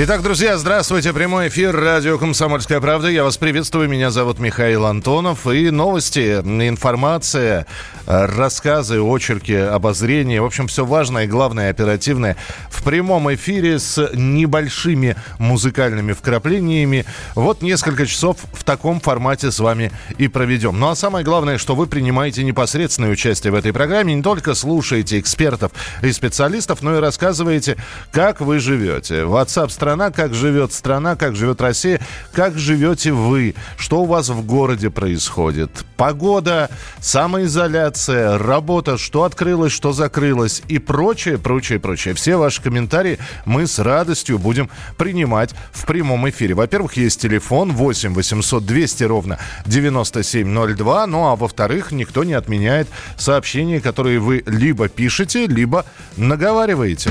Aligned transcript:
Итак, 0.00 0.22
друзья, 0.22 0.56
здравствуйте. 0.58 1.12
Прямой 1.12 1.48
эфир 1.48 1.74
радио 1.74 2.18
«Комсомольская 2.18 2.80
правда». 2.80 3.08
Я 3.08 3.24
вас 3.24 3.36
приветствую. 3.36 3.88
Меня 3.88 4.12
зовут 4.12 4.38
Михаил 4.38 4.86
Антонов. 4.86 5.44
И 5.48 5.70
новости, 5.70 6.36
информация, 6.36 7.66
рассказы, 8.06 9.00
очерки, 9.02 9.54
обозрения. 9.54 10.40
В 10.40 10.44
общем, 10.44 10.68
все 10.68 10.86
важное, 10.86 11.26
главное, 11.26 11.70
оперативное 11.70 12.36
в 12.70 12.84
прямом 12.84 13.34
эфире 13.34 13.80
с 13.80 14.10
небольшими 14.14 15.16
музыкальными 15.40 16.12
вкраплениями. 16.12 17.04
Вот 17.34 17.60
несколько 17.60 18.06
часов 18.06 18.36
в 18.52 18.62
таком 18.62 19.00
формате 19.00 19.50
с 19.50 19.58
вами 19.58 19.90
и 20.16 20.28
проведем. 20.28 20.78
Ну 20.78 20.90
а 20.90 20.94
самое 20.94 21.24
главное, 21.24 21.58
что 21.58 21.74
вы 21.74 21.88
принимаете 21.88 22.44
непосредственное 22.44 23.10
участие 23.10 23.52
в 23.52 23.56
этой 23.56 23.72
программе. 23.72 24.14
Не 24.14 24.22
только 24.22 24.54
слушаете 24.54 25.18
экспертов 25.18 25.72
и 26.02 26.12
специалистов, 26.12 26.82
но 26.82 26.96
и 26.96 27.00
рассказываете, 27.00 27.76
как 28.12 28.40
вы 28.40 28.60
живете. 28.60 29.22
WhatsApp 29.22 29.70
страна, 29.88 30.10
как 30.10 30.34
живет 30.34 30.74
страна, 30.74 31.16
как 31.16 31.34
живет 31.34 31.62
Россия, 31.62 31.98
как 32.32 32.58
живете 32.58 33.10
вы, 33.10 33.54
что 33.78 34.02
у 34.02 34.04
вас 34.04 34.28
в 34.28 34.44
городе 34.44 34.90
происходит. 34.90 35.70
Погода, 35.96 36.68
самоизоляция, 37.00 38.36
работа, 38.36 38.98
что 38.98 39.22
открылось, 39.24 39.72
что 39.72 39.94
закрылось 39.94 40.62
и 40.68 40.78
прочее, 40.78 41.38
прочее, 41.38 41.80
прочее. 41.80 42.12
Все 42.12 42.36
ваши 42.36 42.60
комментарии 42.60 43.18
мы 43.46 43.66
с 43.66 43.78
радостью 43.78 44.38
будем 44.38 44.68
принимать 44.98 45.54
в 45.72 45.86
прямом 45.86 46.28
эфире. 46.28 46.52
Во-первых, 46.52 46.98
есть 46.98 47.22
телефон 47.22 47.72
8 47.72 48.12
800 48.12 48.66
200 48.66 49.04
ровно 49.04 49.38
9702. 49.64 51.06
Ну 51.06 51.28
а 51.28 51.34
во-вторых, 51.34 51.92
никто 51.92 52.24
не 52.24 52.34
отменяет 52.34 52.88
сообщения, 53.16 53.80
которые 53.80 54.18
вы 54.18 54.42
либо 54.44 54.90
пишете, 54.90 55.46
либо 55.46 55.86
наговариваете. 56.18 57.10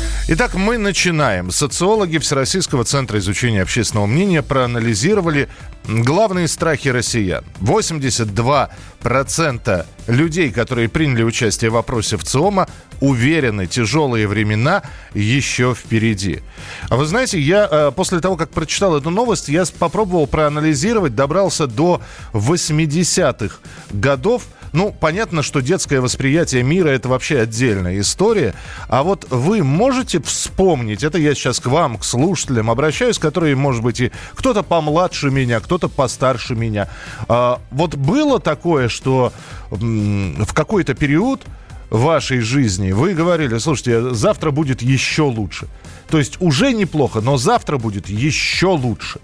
Итак, 0.33 0.53
мы 0.53 0.77
начинаем. 0.77 1.51
Социологи 1.51 2.17
Всероссийского 2.17 2.85
центра 2.85 3.19
изучения 3.19 3.63
общественного 3.63 4.05
мнения 4.05 4.41
проанализировали 4.41 5.49
главные 5.85 6.47
страхи 6.47 6.87
россиян. 6.87 7.43
82% 7.59 9.85
людей, 10.07 10.51
которые 10.51 10.87
приняли 10.87 11.23
участие 11.23 11.69
в 11.69 11.73
вопросе 11.73 12.15
в 12.15 12.23
ЦИОМа, 12.23 12.69
уверены, 13.01 13.67
тяжелые 13.67 14.25
времена 14.25 14.83
еще 15.13 15.75
впереди. 15.75 16.39
А 16.87 16.95
вы 16.95 17.07
знаете, 17.07 17.37
я 17.37 17.67
э, 17.69 17.91
после 17.93 18.21
того, 18.21 18.37
как 18.37 18.51
прочитал 18.51 18.95
эту 18.95 19.09
новость, 19.09 19.49
я 19.49 19.65
попробовал 19.79 20.27
проанализировать, 20.27 21.13
добрался 21.13 21.67
до 21.67 22.01
80-х 22.31 23.57
годов– 23.91 24.43
ну, 24.73 24.95
понятно, 24.97 25.43
что 25.43 25.59
детское 25.59 25.99
восприятие 25.99 26.63
мира 26.63 26.89
это 26.89 27.09
вообще 27.09 27.39
отдельная 27.39 27.99
история. 27.99 28.53
А 28.87 29.03
вот 29.03 29.27
вы 29.29 29.63
можете 29.63 30.21
вспомнить, 30.21 31.03
это 31.03 31.17
я 31.17 31.35
сейчас 31.35 31.59
к 31.59 31.65
вам, 31.65 31.97
к 31.97 32.05
слушателям 32.05 32.69
обращаюсь, 32.69 33.19
которые, 33.19 33.55
может 33.55 33.83
быть, 33.83 33.99
и 33.99 34.11
кто-то 34.33 34.63
помладше 34.63 35.29
меня, 35.29 35.59
кто-то 35.59 35.89
постарше 35.89 36.55
меня. 36.55 36.87
А, 37.27 37.59
вот 37.71 37.95
было 37.95 38.39
такое, 38.39 38.87
что 38.87 39.33
в 39.69 40.53
какой-то 40.53 40.93
период 40.93 41.41
вашей 41.89 42.39
жизни 42.39 42.93
вы 42.93 43.13
говорили, 43.13 43.57
слушайте, 43.57 44.13
завтра 44.13 44.51
будет 44.51 44.81
еще 44.81 45.23
лучше. 45.23 45.67
То 46.09 46.17
есть 46.17 46.39
уже 46.39 46.71
неплохо, 46.73 47.19
но 47.19 47.37
завтра 47.37 47.77
будет 47.77 48.09
еще 48.09 48.67
лучше. 48.67 49.19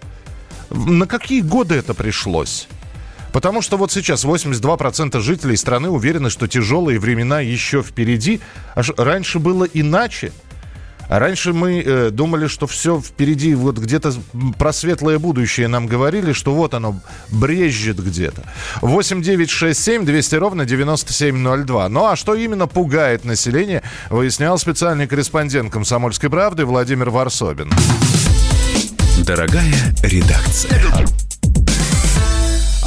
На 0.70 1.08
какие 1.08 1.42
годы 1.42 1.76
это 1.76 1.94
пришлось? 1.94 2.68
Потому 3.38 3.62
что 3.62 3.78
вот 3.78 3.92
сейчас 3.92 4.26
82% 4.26 5.20
жителей 5.20 5.58
страны 5.58 5.90
уверены, 5.90 6.32
что 6.32 6.48
тяжелые 6.48 6.98
времена 6.98 7.40
еще 7.40 7.84
впереди. 7.84 8.42
Аж 8.76 8.94
раньше 8.98 9.38
было 9.38 9.64
иначе. 9.66 10.32
А 11.08 11.20
раньше 11.20 11.54
мы 11.54 11.84
э, 11.86 12.10
думали, 12.10 12.48
что 12.48 12.66
все 12.66 13.00
впереди, 13.00 13.54
вот 13.54 13.78
где-то 13.78 14.16
про 14.58 14.74
светлое 14.74 15.20
будущее 15.20 15.68
нам 15.68 15.86
говорили, 15.86 16.34
что 16.34 16.56
вот 16.56 16.74
оно 16.74 17.00
брежет 17.30 18.04
где-то. 18.04 18.42
8 18.82 19.22
9 19.22 19.50
6 19.52 19.84
7 19.84 20.04
200 20.04 20.36
ровно 20.36 20.66
9702. 20.66 21.90
Ну 21.90 22.08
а 22.08 22.16
что 22.16 22.34
именно 22.34 22.66
пугает 22.66 23.24
население, 23.24 23.84
выяснял 24.10 24.58
специальный 24.58 25.06
корреспондент 25.06 25.72
«Комсомольской 25.72 26.32
правды» 26.32 26.66
Владимир 26.66 27.12
Варсобин. 27.12 27.72
Дорогая 29.20 29.94
редакция. 30.02 31.06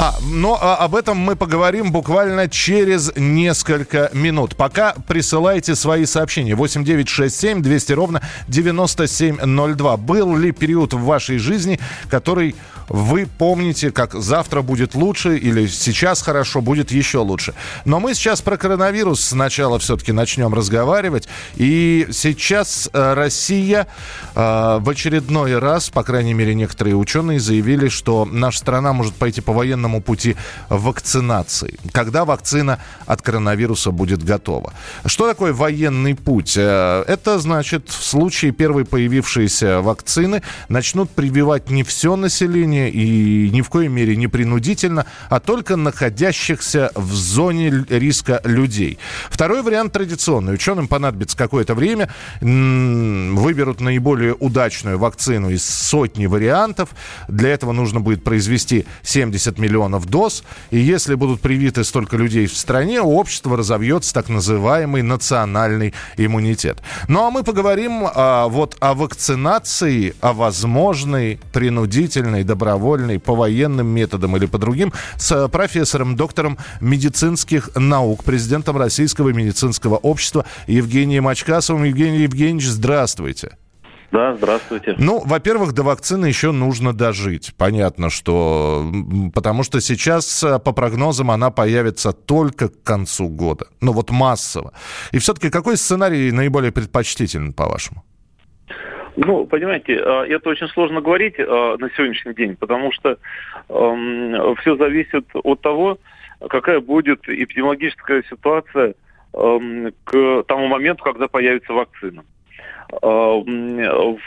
А, 0.03 0.15
но 0.23 0.59
а, 0.59 0.77
об 0.77 0.95
этом 0.95 1.19
мы 1.19 1.37
поговорим 1.37 1.93
буквально 1.93 2.49
через 2.49 3.13
несколько 3.17 4.09
минут. 4.15 4.57
Пока 4.57 4.95
присылайте 5.07 5.75
свои 5.75 6.07
сообщения. 6.07 6.55
8967 6.55 7.61
200 7.61 7.93
ровно 7.93 8.23
9702. 8.49 9.97
Был 9.99 10.35
ли 10.39 10.53
период 10.53 10.95
в 10.95 11.03
вашей 11.05 11.37
жизни, 11.37 11.79
который 12.09 12.57
вы 12.91 13.29
помните, 13.39 13.93
как 13.93 14.15
завтра 14.15 14.63
будет 14.63 14.95
лучше 14.95 15.39
или 15.39 15.69
сейчас 15.69 16.23
хорошо, 16.23 16.61
будет 16.61 16.91
еще 16.91 17.19
лучше. 17.19 17.55
Но 17.85 18.01
мы 18.01 18.15
сейчас 18.15 18.43
про 18.43 18.57
коронавирус 18.57 19.21
сначала 19.21 19.79
все-таки 19.79 20.11
начнем 20.11 20.53
разговаривать. 20.53 21.29
И 21.55 22.09
сейчас 22.11 22.91
э, 22.93 23.15
Россия 23.15 23.87
э, 24.35 24.79
в 24.81 24.91
очередной 24.91 25.57
раз, 25.59 25.89
по 25.89 26.03
крайней 26.03 26.35
мере, 26.35 26.53
некоторые 26.55 26.97
ученые 26.97 27.39
заявили, 27.39 27.89
что 27.89 28.25
наша 28.25 28.59
страна 28.59 28.93
может 28.93 29.15
пойти 29.15 29.41
по 29.41 29.53
военному 29.53 30.03
пути 30.03 30.35
вакцинации. 30.69 31.79
Когда 31.93 32.25
вакцина 32.25 32.81
от 33.07 33.23
коронавируса 33.23 33.93
будет 33.93 34.25
готова. 34.25 34.73
Что 35.07 35.29
такое 35.29 35.53
военный 35.53 36.17
путь? 36.17 36.57
Э, 36.57 37.05
это 37.07 37.39
значит, 37.39 37.89
в 37.89 38.05
случае 38.05 38.51
первой 38.51 38.85
появившейся 38.85 39.81
вакцины 39.81 40.43
начнут 40.69 41.09
прививать 41.09 41.71
не 41.71 41.85
все 41.85 42.17
население, 42.17 42.80
населения 42.81 42.91
и 42.91 43.51
ни 43.51 43.61
в 43.61 43.69
коей 43.69 43.89
мере 43.89 44.17
не 44.17 44.29
принудительно, 44.29 45.07
а 45.29 45.41
только 45.41 45.77
находящихся 45.77 46.91
в 46.95 47.13
зоне 47.15 47.85
риска 47.89 48.41
людей. 48.45 48.99
Второй 49.29 49.63
вариант 49.63 49.93
традиционный. 49.93 50.55
Ученым 50.55 50.89
понадобится 50.89 51.37
какое-то 51.37 51.75
время, 51.75 52.11
выберут 52.41 53.81
наиболее 53.81 54.35
удачную 54.35 54.99
вакцину 54.99 55.51
из 55.51 55.65
сотни 55.65 56.27
вариантов. 56.27 56.91
Для 57.29 57.51
этого 57.51 57.73
нужно 57.73 58.01
будет 58.01 58.25
произвести 58.25 58.87
70 59.03 59.59
миллионов 59.59 60.07
доз. 60.07 60.45
И 60.71 60.79
если 60.79 61.15
будут 61.15 61.41
привиты 61.41 61.85
столько 61.85 62.17
людей 62.17 62.47
в 62.47 62.57
стране, 62.57 63.01
у 63.01 63.17
общества 63.17 63.57
разовьется 63.57 64.15
так 64.15 64.29
называемый 64.29 65.03
национальный 65.03 65.95
иммунитет. 66.17 66.79
Ну 67.09 67.27
а 67.27 67.31
мы 67.31 67.43
поговорим 67.43 68.07
а, 68.15 68.49
вот 68.49 68.77
о 68.81 68.95
вакцинации, 68.95 70.15
о 70.21 70.33
возможной 70.33 71.41
принудительной 71.53 72.45
добровольной 72.45 72.70
добровольной, 72.71 73.19
по 73.19 73.35
военным 73.35 73.89
методам 73.89 74.37
или 74.37 74.47
по 74.47 74.59
другим, 74.59 74.93
с 75.17 75.49
профессором, 75.49 76.17
доктором 76.17 76.59
медицинских 76.81 77.71
наук, 77.75 78.25
президентом 78.25 78.77
Российского 78.77 79.31
медицинского 79.31 79.97
общества 79.97 80.45
Евгением 80.69 81.27
Очкасовым. 81.27 81.85
Евгений 81.85 82.21
Евгеньевич, 82.21 82.67
здравствуйте. 82.67 83.57
Да, 84.13 84.35
здравствуйте. 84.37 84.95
Ну, 84.99 85.23
во-первых, 85.25 85.73
до 85.73 85.85
вакцины 85.85 86.27
еще 86.27 86.51
нужно 86.51 86.93
дожить. 86.93 87.55
Понятно, 87.57 88.11
что... 88.11 88.93
Потому 89.35 89.63
что 89.63 89.81
сейчас, 89.81 90.45
по 90.65 90.73
прогнозам, 90.73 91.31
она 91.31 91.51
появится 91.51 92.13
только 92.13 92.69
к 92.69 92.83
концу 92.83 93.29
года. 93.29 93.67
Ну, 93.81 93.93
вот 93.93 94.11
массово. 94.11 94.73
И 95.13 95.19
все-таки 95.19 95.49
какой 95.49 95.77
сценарий 95.77 96.33
наиболее 96.33 96.73
предпочтителен, 96.73 97.53
по-вашему? 97.53 98.03
Ну, 99.17 99.47
понимаете, 99.47 99.95
э, 99.95 100.25
это 100.29 100.51
очень 100.51 100.69
сложно 100.69 101.01
говорить 101.01 101.35
э, 101.39 101.45
на 101.45 101.91
сегодняшний 101.91 102.35
день, 102.35 102.57
потому 102.57 102.93
что 102.93 103.19
все 103.69 104.77
зависит 104.77 105.27
от 105.35 105.61
того, 105.61 105.99
какая 106.49 106.81
будет 106.81 107.29
эпидемиологическая 107.29 108.23
ситуация 108.29 108.95
к 109.33 110.43
тому 110.49 110.67
моменту, 110.67 111.05
когда 111.05 111.29
появится 111.29 111.73
вакцина. 111.73 112.25
Эм, 113.03 114.19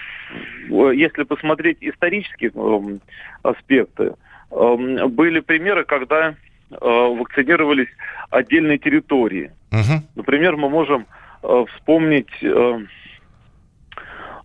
если 0.69 1.24
посмотреть 1.24 1.77
исторические 1.81 2.51
аспекты, 3.41 4.13
были 4.50 5.39
примеры, 5.41 5.83
когда 5.83 6.35
вакцинировались 6.69 7.89
отдельные 8.30 8.77
территории. 8.77 9.51
Например, 10.15 10.56
мы 10.56 10.69
можем 10.69 11.06
вспомнить 11.41 12.31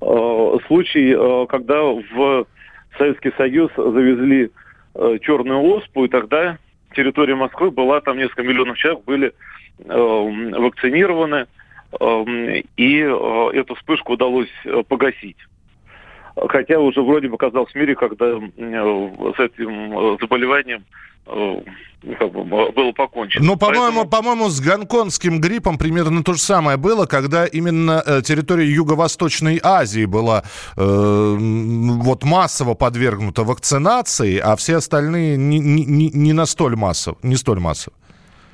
случай, 0.01 1.15
э, 1.15 1.47
когда 1.49 1.83
в 1.83 2.47
Советский 2.97 3.33
Союз 3.37 3.71
завезли 3.77 4.51
э, 4.95 5.19
черную 5.23 5.61
оспу, 5.61 6.05
и 6.05 6.09
тогда 6.09 6.59
территория 6.95 7.35
Москвы 7.35 7.71
была, 7.71 8.01
там 8.01 8.19
несколько 8.19 8.43
миллионов 8.43 8.79
человек 8.79 9.05
были 9.05 9.33
вакцинированы, 9.79 11.47
и 12.77 12.97
эту 12.97 13.75
вспышку 13.77 14.15
удалось 14.15 14.51
погасить. 14.89 15.37
Хотя 16.49 16.79
уже 16.79 17.03
вроде 17.03 17.29
бы 17.29 17.37
казалось 17.37 17.73
в 17.73 17.75
мире, 17.75 17.95
когда 17.95 18.27
с 18.27 19.41
этим 19.41 20.19
заболеванием 20.21 20.85
ну, 21.27 21.65
как 22.19 22.33
бы 22.33 22.45
было 22.45 22.93
покончено. 22.93 23.45
Ну, 23.45 23.57
по-моему, 23.57 24.05
Поэтому... 24.05 24.09
по-моему, 24.09 24.49
с 24.49 24.61
гонконгским 24.61 25.41
гриппом 25.41 25.79
примерно 25.79 26.23
то 26.23 26.33
же 26.33 26.39
самое 26.39 26.77
было, 26.77 27.07
когда 27.07 27.45
именно 27.45 28.03
э, 28.05 28.23
территория 28.23 28.67
Юго-Восточной 28.67 29.61
Азии 29.63 30.07
была 30.07 30.45
э, 30.77 30.81
вот 30.81 32.25
массово 32.25 32.75
подвергнута 32.75 33.43
вакцинации, 33.43 34.39
а 34.39 34.57
все 34.57 34.77
остальные 34.77 35.37
не, 35.37 35.59
не, 35.59 36.11
не 36.11 36.33
на 36.33 36.47
столь 36.47 36.77
массово, 36.77 37.19
не 37.23 37.37
столь 37.37 37.59
массово. 37.59 37.95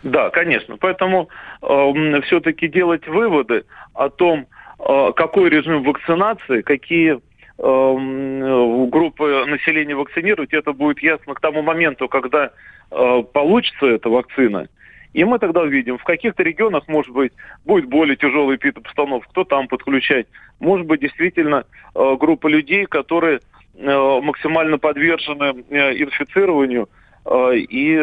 Да, 0.02 0.31
конечно. 0.31 0.76
Поэтому 0.78 1.28
э, 1.62 2.20
все-таки 2.22 2.66
делать 2.66 3.06
выводы 3.06 3.64
о 3.94 4.08
том, 4.08 4.46
э, 4.78 5.12
какой 5.14 5.50
режим 5.50 5.84
вакцинации, 5.84 6.62
какие 6.62 7.12
Эм, 7.14 7.20
группы 7.56 9.45
населения 9.47 9.95
вакцинировать, 9.95 10.53
это 10.53 10.73
будет 10.73 11.01
ясно 11.03 11.35
к 11.35 11.41
тому 11.41 11.62
моменту, 11.62 12.09
когда 12.09 12.51
э, 12.91 13.23
получится 13.33 13.87
эта 13.87 14.09
вакцина. 14.09 14.69
И 15.12 15.23
мы 15.23 15.39
тогда 15.39 15.61
увидим, 15.61 15.97
в 15.97 16.03
каких-то 16.03 16.43
регионах, 16.43 16.89
может 16.89 17.12
быть, 17.12 17.33
будет 17.65 17.85
более 17.87 18.17
тяжелый 18.17 18.59
вид 18.61 18.77
обстановки, 18.77 19.29
кто 19.31 19.45
там 19.45 19.69
подключать. 19.69 20.27
Может 20.59 20.87
быть, 20.87 21.01
действительно, 21.01 21.65
э, 21.95 22.17
группа 22.19 22.49
людей, 22.49 22.87
которые 22.87 23.39
э, 23.77 24.21
максимально 24.21 24.79
подвержены 24.79 25.62
инфицированию 25.71 26.89
и 27.27 27.99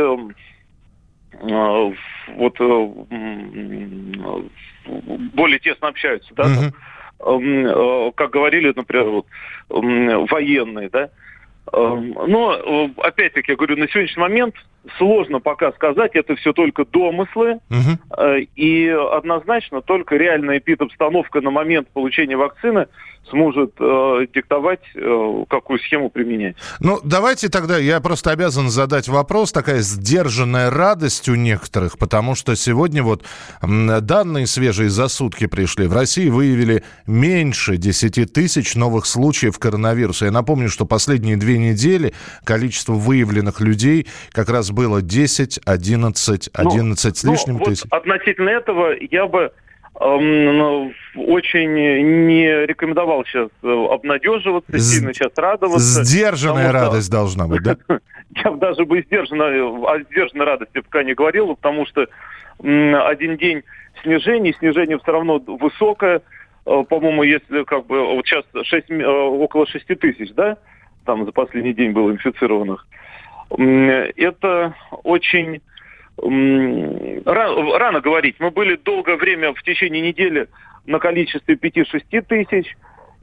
вот 2.35 2.57
более 5.33 5.59
тесно 5.59 5.89
общаются, 5.89 6.33
да, 6.33 6.43
mm-hmm. 6.45 6.73
Э, 7.23 8.11
как 8.15 8.31
говорили, 8.31 8.73
например, 8.75 9.05
вот, 9.09 9.25
военные, 9.69 10.89
да. 10.89 11.09
Но, 11.73 12.89
опять-таки, 12.97 13.51
я 13.51 13.55
говорю, 13.55 13.77
на 13.77 13.87
сегодняшний 13.87 14.21
момент 14.21 14.55
сложно 14.97 15.39
пока 15.39 15.71
сказать, 15.73 16.11
это 16.15 16.35
все 16.35 16.53
только 16.53 16.85
домыслы, 16.85 17.59
угу. 17.69 18.27
и 18.55 18.87
однозначно 18.87 19.81
только 19.81 20.15
реальная 20.15 20.57
эпид-обстановка 20.57 21.41
на 21.41 21.51
момент 21.51 21.87
получения 21.89 22.35
вакцины 22.37 22.87
сможет 23.29 23.73
э, 23.79 24.25
диктовать, 24.33 24.81
э, 24.95 25.43
какую 25.47 25.79
схему 25.79 26.09
применять. 26.09 26.55
Ну, 26.79 26.99
давайте 27.03 27.49
тогда, 27.49 27.77
я 27.77 27.99
просто 28.01 28.31
обязан 28.31 28.69
задать 28.69 29.07
вопрос, 29.07 29.51
такая 29.51 29.79
сдержанная 29.81 30.69
радость 30.69 31.29
у 31.29 31.35
некоторых, 31.35 31.97
потому 31.97 32.35
что 32.35 32.55
сегодня 32.55 33.03
вот 33.03 33.23
данные 33.61 34.47
свежие 34.47 34.89
за 34.89 35.07
сутки 35.07 35.45
пришли. 35.45 35.87
В 35.87 35.93
России 35.93 36.29
выявили 36.29 36.83
меньше 37.05 37.77
10 37.77 38.33
тысяч 38.33 38.75
новых 38.75 39.05
случаев 39.05 39.59
коронавируса. 39.59 40.25
Я 40.25 40.31
напомню, 40.31 40.69
что 40.69 40.85
последние 40.85 41.37
две 41.37 41.57
недели 41.57 42.13
количество 42.43 42.93
выявленных 42.93 43.61
людей 43.61 44.07
как 44.31 44.49
раз 44.49 44.70
было 44.71 45.01
10, 45.01 45.59
11, 45.65 46.49
11 46.53 47.05
ну, 47.05 47.13
с 47.13 47.23
лишним 47.23 47.57
ну, 47.57 47.65
тысяч. 47.65 47.83
Вот 47.89 47.97
относительно 47.99 48.49
этого 48.49 48.93
я 48.99 49.27
бы 49.27 49.51
эм, 49.99 50.57
ну, 50.57 50.91
очень 51.15 51.71
не 52.27 52.65
рекомендовал 52.65 53.25
сейчас 53.25 53.49
э, 53.63 53.87
обнадеживаться, 53.91 54.77
С... 54.77 54.95
сильно 54.95 55.13
сейчас 55.13 55.31
радоваться. 55.35 56.03
Сдержанная 56.03 56.71
радость 56.71 57.07
что... 57.07 57.17
должна 57.17 57.47
быть, 57.47 57.63
да? 57.63 57.77
Я 58.43 58.51
даже 58.51 58.85
бы 58.85 59.01
сдержанно, 59.01 59.45
о 59.89 59.99
сдержанной 60.03 60.45
радости 60.45 60.79
пока 60.79 61.03
не 61.03 61.13
говорил, 61.13 61.55
потому 61.55 61.85
что 61.85 62.07
один 62.59 63.37
день 63.37 63.63
снижения, 64.03 64.53
снижение 64.53 64.97
все 64.99 65.11
равно 65.11 65.39
высокое. 65.39 66.21
Э, 66.65 66.83
по-моему, 66.87 67.23
если 67.23 67.63
как 67.63 67.87
бы 67.87 68.15
вот 68.15 68.25
сейчас 68.25 68.45
6, 68.53 68.89
э, 68.89 69.05
около 69.05 69.67
6 69.67 69.85
тысяч, 69.99 70.31
да, 70.33 70.57
там 71.05 71.25
за 71.25 71.31
последний 71.31 71.73
день 71.73 71.91
было 71.91 72.11
инфицированных 72.11 72.87
это 73.57 74.75
очень 75.03 75.61
рано, 76.17 77.77
рано 77.77 78.01
говорить. 78.01 78.35
Мы 78.39 78.51
были 78.51 78.75
долгое 78.75 79.17
время 79.17 79.53
в 79.53 79.61
течение 79.63 80.01
недели 80.01 80.47
на 80.85 80.99
количестве 80.99 81.55
5-6 81.55 82.21
тысяч, 82.21 82.75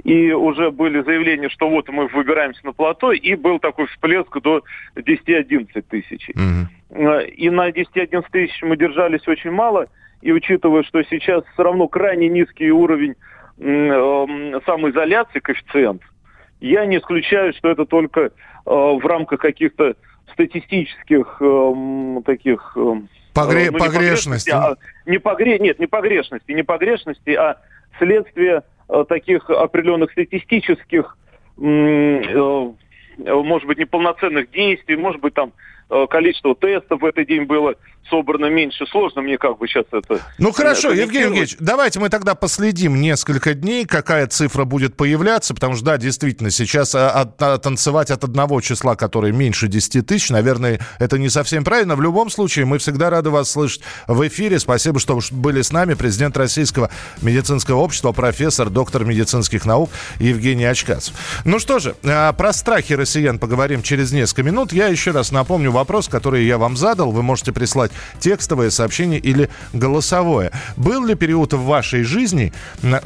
и 0.04 0.32
уже 0.32 0.70
были 0.70 1.02
заявления, 1.02 1.48
что 1.48 1.68
вот 1.68 1.88
мы 1.88 2.06
выбираемся 2.08 2.64
на 2.64 2.72
плато, 2.72 3.12
и 3.12 3.34
был 3.34 3.58
такой 3.58 3.86
всплеск 3.86 4.40
до 4.40 4.62
10-11 4.96 5.84
тысяч. 5.88 6.30
Mm-hmm. 6.30 7.26
И 7.30 7.50
на 7.50 7.70
10-11 7.70 8.24
тысяч 8.30 8.62
мы 8.62 8.76
держались 8.76 9.26
очень 9.26 9.50
мало, 9.50 9.88
и 10.22 10.32
учитывая, 10.32 10.82
что 10.84 11.02
сейчас 11.04 11.44
все 11.52 11.62
равно 11.62 11.88
крайне 11.88 12.28
низкий 12.28 12.70
уровень 12.70 13.14
э, 13.58 14.60
самоизоляции, 14.66 15.40
коэффициент, 15.40 16.02
я 16.60 16.86
не 16.86 16.98
исключаю, 16.98 17.52
что 17.54 17.68
это 17.68 17.84
только 17.84 18.20
э, 18.20 18.30
в 18.64 19.04
рамках 19.04 19.40
каких-то 19.40 19.94
статистических 20.32 21.36
э, 21.40 22.20
таких... 22.24 22.76
Э, 22.76 22.94
Погре... 23.34 23.70
ну, 23.70 23.78
погрешности. 23.78 24.50
А, 24.50 24.76
не 25.06 25.18
погре... 25.18 25.58
Нет, 25.58 25.78
не 25.78 25.86
погрешности, 25.86 26.52
не 26.52 26.62
погрешности, 26.62 27.30
а 27.30 27.58
следствие 27.98 28.62
э, 28.88 29.04
таких 29.08 29.48
определенных 29.50 30.10
статистических, 30.12 31.16
э, 31.58 32.72
может 33.18 33.66
быть, 33.66 33.78
неполноценных 33.78 34.50
действий, 34.50 34.96
может 34.96 35.20
быть, 35.20 35.34
там 35.34 35.52
количество 36.10 36.54
тестов 36.54 37.00
в 37.00 37.04
этот 37.04 37.26
день 37.26 37.44
было 37.44 37.74
собрано 38.10 38.46
меньше. 38.46 38.86
Сложно 38.86 39.22
мне 39.22 39.38
как 39.38 39.58
бы 39.58 39.66
сейчас 39.68 39.84
это... 39.92 40.20
Ну 40.38 40.52
хорошо, 40.52 40.90
Евгений 40.90 41.24
Евгеньевич, 41.24 41.56
давайте 41.60 42.00
мы 42.00 42.08
тогда 42.08 42.34
последим 42.34 43.00
несколько 43.00 43.54
дней, 43.54 43.84
какая 43.84 44.26
цифра 44.26 44.64
будет 44.64 44.96
появляться, 44.96 45.54
потому 45.54 45.74
что, 45.74 45.84
да, 45.84 45.96
действительно, 45.98 46.50
сейчас 46.50 46.94
а, 46.94 47.10
от, 47.10 47.40
от, 47.42 47.62
танцевать 47.62 48.10
от 48.10 48.24
одного 48.24 48.60
числа, 48.60 48.96
который 48.96 49.32
меньше 49.32 49.68
10 49.68 50.06
тысяч, 50.06 50.30
наверное, 50.30 50.80
это 50.98 51.18
не 51.18 51.28
совсем 51.28 51.64
правильно. 51.64 51.96
В 51.96 52.02
любом 52.02 52.30
случае, 52.30 52.64
мы 52.64 52.78
всегда 52.78 53.10
рады 53.10 53.30
вас 53.30 53.50
слышать 53.50 53.82
в 54.06 54.26
эфире. 54.26 54.58
Спасибо, 54.58 54.98
что 55.00 55.18
были 55.32 55.62
с 55.62 55.72
нами. 55.72 55.94
Президент 55.94 56.36
Российского 56.36 56.90
медицинского 57.20 57.80
общества, 57.80 58.12
профессор, 58.12 58.70
доктор 58.70 59.04
медицинских 59.04 59.64
наук 59.66 59.90
Евгений 60.18 60.64
Очкасов. 60.64 61.14
Ну 61.44 61.58
что 61.58 61.78
же, 61.78 61.94
а, 62.04 62.32
про 62.32 62.52
страхи 62.52 62.94
россиян 62.94 63.38
поговорим 63.38 63.82
через 63.82 64.12
несколько 64.12 64.42
минут. 64.42 64.72
Я 64.72 64.88
еще 64.88 65.10
раз 65.10 65.30
напомню 65.30 65.72
вопрос, 65.78 66.08
который 66.08 66.44
я 66.44 66.58
вам 66.58 66.76
задал. 66.76 67.12
Вы 67.12 67.22
можете 67.22 67.52
прислать 67.52 67.92
текстовое 68.18 68.70
сообщение 68.70 69.20
или 69.20 69.48
голосовое. 69.72 70.50
Был 70.76 71.06
ли 71.06 71.14
период 71.14 71.52
в 71.52 71.62
вашей 71.62 72.02
жизни 72.02 72.52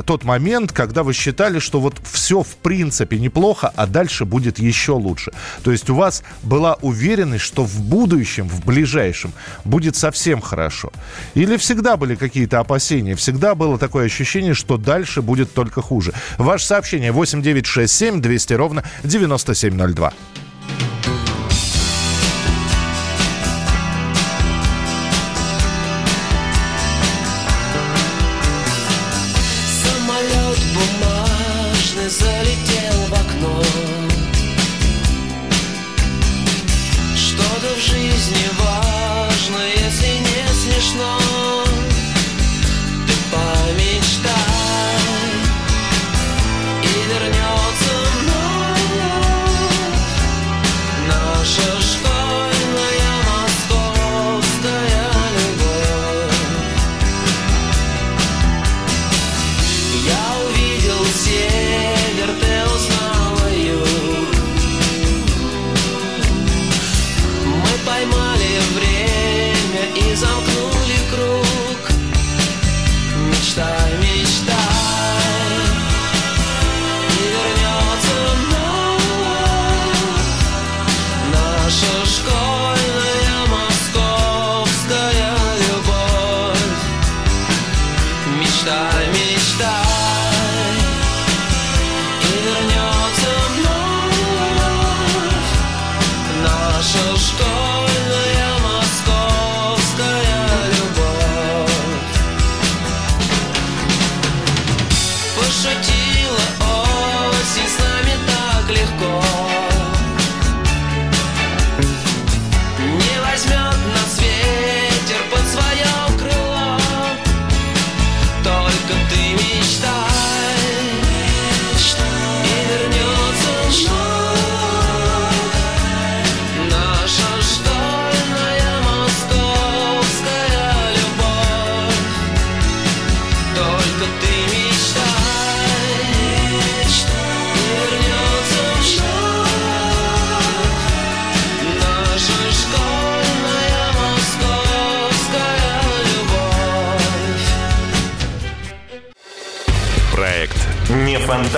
тот 0.07 0.25
момент, 0.25 0.73
когда 0.73 1.03
вы 1.03 1.13
считали, 1.13 1.59
что 1.59 1.81
вот 1.81 2.01
все 2.11 2.43
в 2.43 2.57
принципе 2.57 3.19
неплохо, 3.19 3.73
а 3.77 3.87
дальше 3.87 4.25
будет 4.25 4.59
еще 4.59 4.93
лучше? 4.93 5.33
То 5.63 5.71
есть 5.71 5.91
у 5.91 5.95
вас 5.95 6.23
была 6.43 6.79
уверенность, 6.81 7.45
что 7.45 7.65
в 7.65 7.81
будущем, 7.81 8.49
в 8.49 8.65
ближайшем 8.65 9.33
будет 9.65 9.97
совсем 9.97 10.41
хорошо? 10.41 10.91
Или 11.35 11.59
всегда 11.59 11.97
были 11.97 12.15
какие-то 12.15 12.59
опасения? 12.59 13.15
Всегда 13.15 13.55
было 13.55 13.79
такое 13.79 14.07
ощущение, 14.07 14.55
что 14.55 14.79
дальше 14.79 15.21
будет 15.21 15.53
только 15.53 15.83
хуже? 15.83 16.15
Ваше 16.39 16.65
сообщение 16.67 17.13
8967 17.13 18.23
200 18.23 18.55
ровно 18.55 18.83
9702. 19.05 20.13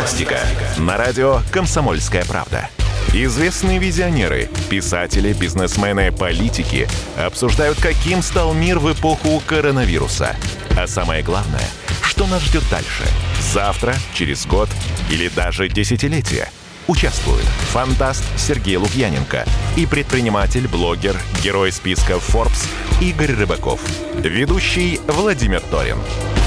Фантастика» 0.05 0.39
на 0.79 0.99
радио 0.99 1.41
«Комсомольская 1.51 2.25
правда». 2.27 2.69
Известные 3.15 3.79
визионеры, 3.79 4.51
писатели, 4.69 5.33
бизнесмены, 5.33 6.13
политики 6.13 6.87
обсуждают, 7.17 7.79
каким 7.81 8.23
стал 8.23 8.53
мир 8.53 8.81
в 8.81 8.93
эпоху 8.93 9.43
коронавируса. 9.47 10.37
А 10.77 10.87
самое 10.87 11.23
главное, 11.23 11.65
что 12.03 12.27
нас 12.27 12.43
ждет 12.43 12.65
дальше? 12.71 13.05
Завтра, 13.53 13.95
через 14.13 14.45
год 14.47 14.69
или 15.11 15.29
даже 15.29 15.69
десятилетие– 15.69 16.51
Участвуют 16.87 17.47
фантаст 17.73 18.23
Сергей 18.37 18.77
Лукьяненко 18.77 19.47
и 19.75 19.87
предприниматель, 19.87 20.69
блогер, 20.69 21.17
герой 21.43 21.73
списка 21.73 22.15
Forbes 22.15 22.69
Игорь 23.01 23.33
Рыбаков. 23.33 23.81
Ведущий 24.23 25.01
Владимир 25.07 25.61
Торин. 25.61 25.97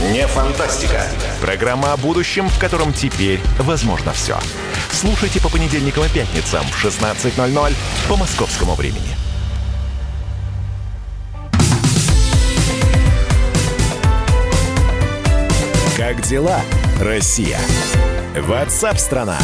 Не 0.01 0.27
фантастика. 0.27 1.01
Программа 1.41 1.93
о 1.93 1.97
будущем, 1.97 2.49
в 2.49 2.59
котором 2.59 2.93
теперь 2.93 3.39
возможно 3.57 4.13
все. 4.13 4.37
Слушайте 4.91 5.41
по 5.41 5.49
понедельникам 5.49 6.05
и 6.05 6.09
пятницам 6.09 6.63
в 6.67 6.85
16.00 6.85 7.73
по 8.07 8.15
московскому 8.15 8.75
времени. 8.75 9.17
Как 15.97 16.21
дела, 16.21 16.61
Россия? 17.01 17.59
Ватсап-страна! 18.35 19.39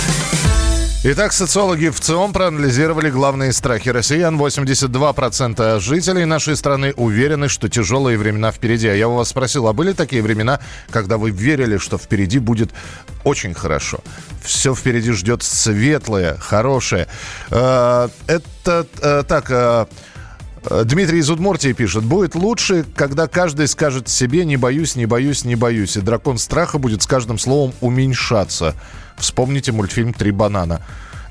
Итак, 1.06 1.34
социологи 1.34 1.90
в 1.90 2.00
ЦИОМ 2.00 2.32
проанализировали 2.32 3.10
главные 3.10 3.52
страхи 3.52 3.90
россиян. 3.90 4.40
82% 4.40 5.82
жителей 5.82 6.24
нашей 6.24 6.56
страны 6.56 6.94
уверены, 6.96 7.50
что 7.50 7.68
тяжелые 7.68 8.18
времена 8.18 8.54
впереди. 8.54 8.88
А 8.88 8.94
я 8.96 9.10
у 9.10 9.16
вас 9.16 9.28
спросил, 9.28 9.68
а 9.68 9.74
были 9.74 9.92
такие 9.92 10.22
времена, 10.22 10.62
когда 10.92 11.18
вы 11.18 11.32
верили, 11.32 11.76
что 11.76 11.98
впереди 11.98 12.40
будет 12.40 12.72
очень 13.26 13.54
хорошо? 13.54 14.00
Все 14.42 14.74
впереди 14.74 15.12
ждет 15.12 15.44
светлое, 15.44 16.38
хорошее. 16.38 17.10
Э, 17.52 18.08
это 18.28 18.88
э, 19.02 19.24
так... 19.28 19.90
Э, 20.66 20.84
Дмитрий 20.86 21.20
из 21.20 21.30
Удмуртии 21.30 21.74
пишет. 21.74 22.04
Будет 22.04 22.36
лучше, 22.36 22.86
когда 22.96 23.28
каждый 23.28 23.68
скажет 23.68 24.08
себе 24.08 24.46
«не 24.46 24.58
боюсь, 24.58 24.96
не 24.96 25.06
боюсь, 25.06 25.46
не 25.46 25.56
боюсь». 25.56 25.98
И 25.98 26.02
дракон 26.02 26.38
страха 26.38 26.78
будет 26.78 27.02
с 27.02 27.08
каждым 27.08 27.38
словом 27.38 27.74
уменьшаться. 27.82 28.76
Вспомните 29.18 29.72
мультфильм 29.72 30.14
«Три 30.14 30.32
банана». 30.32 30.82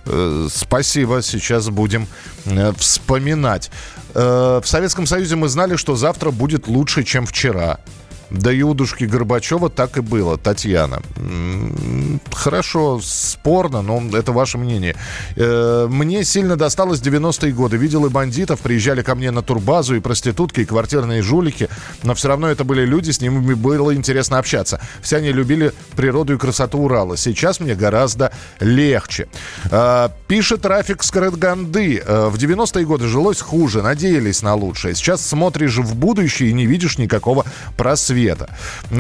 Э, 0.05 0.49
спасибо, 0.51 1.23
сейчас 1.23 1.69
будем 1.69 2.07
э, 2.45 2.73
вспоминать. 2.77 3.71
В 4.15 4.63
Советском 4.65 5.07
Союзе 5.07 5.37
мы 5.37 5.49
знали, 5.49 5.77
что 5.77 5.97
завтра 5.97 6.31
будет 6.31 6.69
лучше, 6.69 7.03
чем 7.03 7.25
вчера. 7.25 7.79
Да 8.33 8.51
и 8.51 8.63
у 8.63 8.73
душки 8.73 9.05
Горбачева 9.05 9.69
так 9.69 9.99
и 9.99 10.01
было, 10.01 10.39
Татьяна. 10.39 11.03
Хорошо, 12.33 12.99
спорно, 13.03 13.83
но 13.83 14.03
это 14.17 14.33
ваше 14.33 14.57
мнение. 14.57 14.97
Э, 15.37 15.87
мне 15.91 16.25
сильно 16.25 16.57
досталось 16.57 17.01
90-е 17.01 17.53
годы. 17.53 17.77
Видел 17.77 18.07
и 18.07 18.09
бандитов, 18.09 18.61
приезжали 18.61 19.03
ко 19.03 19.15
мне 19.15 19.31
на 19.31 19.43
турбазу, 19.43 19.97
и 19.97 20.01
проститутки, 20.01 20.61
и 20.61 20.65
квартирные 20.65 21.23
жулики. 21.23 21.69
Но 22.03 22.15
все 22.15 22.29
равно 22.29 22.49
это 22.49 22.65
были 22.65 22.87
люди, 22.87 23.11
с 23.11 23.21
ними 23.21 23.53
было 23.55 23.95
интересно 23.95 24.39
общаться. 24.39 24.81
Все 25.03 25.19
они 25.19 25.31
любили 25.31 25.73
природу 25.95 26.35
и 26.35 26.39
красоту 26.39 26.79
Урала. 26.79 27.19
Сейчас 27.19 27.61
мне 27.61 27.75
гораздо 27.75 28.33
легче. 28.61 29.29
Э, 29.71 30.09
пишет 30.27 30.65
Рафик 30.65 31.03
Скоротганды. 31.03 31.99
Э, 31.99 32.29
в 32.29 32.37
90-е 32.37 32.87
годы 32.87 33.09
жилось 33.09 33.43
хуже, 33.43 33.83
надеялись 33.83 34.41
на 34.41 34.55
лучшее. 34.55 34.95
Сейчас 34.95 35.25
смотришь 35.27 35.77
в 35.77 35.95
будущее 35.95 36.49
и 36.49 36.55
не 36.55 36.65
видишь 36.65 36.97
никакого 36.97 37.45
просвета 37.77 38.22
света. 38.23 38.49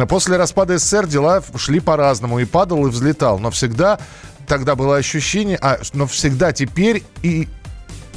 После 0.08 0.36
распада 0.36 0.78
СССР 0.78 1.06
дела 1.06 1.42
шли 1.56 1.80
по-разному. 1.80 2.40
И 2.40 2.44
падал, 2.44 2.86
и 2.86 2.90
взлетал. 2.90 3.38
Но 3.38 3.50
всегда 3.50 3.98
тогда 4.46 4.74
было 4.74 4.96
ощущение, 4.96 5.58
а, 5.60 5.78
но 5.92 6.06
всегда 6.06 6.52
теперь 6.52 7.04
и 7.22 7.48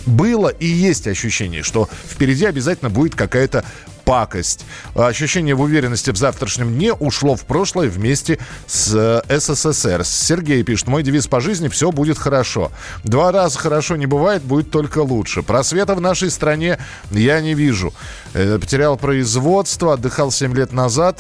было 0.06 0.50
и 0.50 0.66
есть 0.66 1.08
ощущение, 1.08 1.64
что 1.64 1.88
впереди 2.10 2.46
обязательно 2.46 2.90
будет 2.90 3.16
какая-то 3.16 3.64
пакость. 4.06 4.66
Ощущение 4.94 5.56
в 5.56 5.62
уверенности 5.62 6.12
в 6.12 6.18
завтрашнем 6.18 6.74
дне 6.74 6.94
ушло 6.94 7.36
в 7.36 7.46
прошлое 7.46 7.90
вместе 7.90 8.40
с 8.68 8.94
э, 8.94 9.40
СССР. 9.40 10.04
Сергей 10.06 10.64
пишет, 10.64 10.88
мой 10.88 11.04
девиз 11.04 11.28
по 11.28 11.42
жизни 11.42 11.68
«Все 11.68 11.92
будет 11.92 12.18
хорошо». 12.18 12.72
Два 13.04 13.32
раза 13.32 13.60
хорошо 13.60 13.96
не 13.96 14.06
бывает, 14.06 14.44
будет 14.44 14.72
только 14.72 15.00
лучше. 15.00 15.42
Просвета 15.42 15.96
в 15.96 16.02
нашей 16.02 16.30
стране 16.30 16.78
я 17.12 17.42
не 17.42 17.56
вижу. 17.56 17.94
Э, 18.34 18.60
потерял 18.60 18.98
производство, 18.98 19.94
отдыхал 19.94 20.32
7 20.32 20.56
лет 20.56 20.72
назад. 20.72 21.20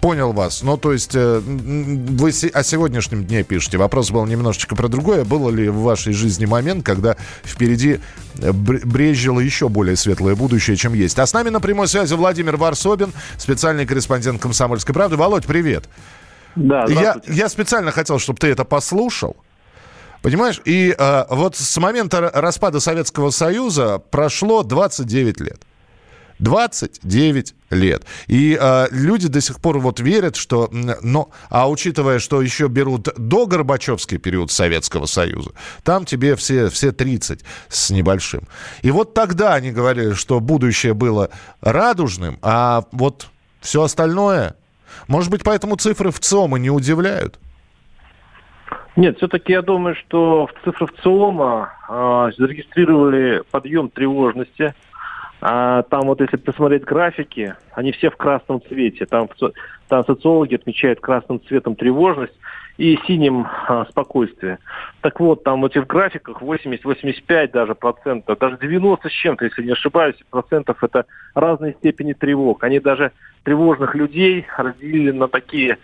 Понял 0.00 0.32
вас. 0.32 0.62
Ну, 0.62 0.76
то 0.76 0.92
есть 0.92 1.14
э, 1.14 1.40
вы 1.40 2.30
о 2.30 2.62
сегодняшнем 2.62 3.24
дне 3.24 3.42
пишете. 3.42 3.78
Вопрос 3.78 4.12
был 4.12 4.24
немножечко 4.26 4.76
про 4.76 4.86
другое. 4.86 5.24
Было 5.24 5.50
ли 5.50 5.68
в 5.68 5.80
вашей 5.80 6.12
жизни 6.12 6.44
момент, 6.46 6.84
когда 6.86 7.16
впереди 7.42 7.98
э, 8.38 8.52
брежило 8.52 9.40
еще 9.40 9.68
более 9.68 9.96
светлое 9.96 10.36
будущее, 10.36 10.76
чем 10.76 10.94
есть? 10.94 11.18
А 11.18 11.26
с 11.26 11.32
нами 11.32 11.48
на 11.48 11.60
прямой 11.60 11.88
связи 11.88 12.14
Владимир 12.14 12.56
Варсобин, 12.56 13.12
специальный 13.38 13.86
корреспондент 13.86 14.40
«Комсомольской 14.40 14.94
правды». 14.94 15.16
Володь, 15.16 15.46
привет. 15.46 15.88
Да, 16.54 16.84
я, 16.88 17.16
я 17.26 17.48
специально 17.48 17.90
хотел, 17.90 18.20
чтобы 18.20 18.38
ты 18.38 18.46
это 18.48 18.64
послушал. 18.64 19.36
Понимаешь? 20.22 20.60
И 20.64 20.94
э, 20.96 21.24
вот 21.28 21.56
с 21.56 21.76
момента 21.76 22.30
распада 22.34 22.78
Советского 22.78 23.30
Союза 23.30 23.98
прошло 24.10 24.62
29 24.62 25.40
лет. 25.40 25.60
29 26.38 27.54
лет. 27.70 28.04
И 28.26 28.58
э, 28.60 28.86
люди 28.90 29.28
до 29.28 29.40
сих 29.40 29.60
пор 29.60 29.78
вот 29.78 30.00
верят, 30.00 30.36
что... 30.36 30.68
Но, 30.70 31.30
а 31.50 31.68
учитывая, 31.68 32.18
что 32.18 32.40
еще 32.40 32.68
берут 32.68 33.08
до 33.16 33.46
Горбачевский 33.46 34.18
период 34.18 34.50
Советского 34.50 35.06
Союза, 35.06 35.50
там 35.84 36.04
тебе 36.04 36.36
все, 36.36 36.68
все 36.68 36.92
30 36.92 37.40
с 37.68 37.90
небольшим. 37.90 38.42
И 38.82 38.90
вот 38.90 39.14
тогда 39.14 39.54
они 39.54 39.70
говорили, 39.70 40.14
что 40.14 40.40
будущее 40.40 40.94
было 40.94 41.30
радужным, 41.60 42.38
а 42.42 42.84
вот 42.92 43.28
все 43.60 43.82
остальное... 43.82 44.54
Может 45.06 45.30
быть, 45.30 45.42
поэтому 45.44 45.76
цифры 45.76 46.10
в 46.10 46.18
ЦИОМа 46.18 46.58
не 46.58 46.70
удивляют? 46.70 47.38
Нет, 48.96 49.18
все-таки 49.18 49.52
я 49.52 49.62
думаю, 49.62 49.94
что 49.94 50.46
в 50.46 50.64
цифры 50.64 50.86
в 50.86 51.02
ЦИОМа 51.02 51.72
э, 51.88 52.30
зарегистрировали 52.38 53.42
подъем 53.50 53.90
тревожности– 53.90 54.74
а 55.40 55.82
там 55.84 56.02
вот 56.06 56.20
если 56.20 56.36
посмотреть 56.36 56.84
графики, 56.84 57.54
они 57.72 57.92
все 57.92 58.10
в 58.10 58.16
красном 58.16 58.60
цвете. 58.62 59.06
Там, 59.06 59.28
там 59.88 60.04
социологи 60.04 60.56
отмечают 60.56 61.00
красным 61.00 61.40
цветом 61.46 61.76
тревожность 61.76 62.34
и 62.76 62.98
синим 63.06 63.46
а, 63.66 63.86
спокойствие. 63.86 64.58
Так 65.00 65.20
вот, 65.20 65.44
там 65.44 65.62
в 65.62 65.66
этих 65.66 65.86
графиках 65.86 66.42
80-85 66.42 67.52
даже 67.52 67.74
процентов, 67.74 68.38
даже 68.38 68.56
90 68.58 69.08
с 69.08 69.12
чем-то, 69.12 69.44
если 69.44 69.64
не 69.64 69.72
ошибаюсь, 69.72 70.16
процентов 70.30 70.82
это 70.82 71.04
разные 71.34 71.74
степени 71.74 72.12
тревог. 72.12 72.62
Они 72.64 72.78
даже 72.80 73.12
тревожных 73.42 73.94
людей 73.94 74.46
разделили 74.56 75.10
на 75.10 75.28
такие 75.28 75.78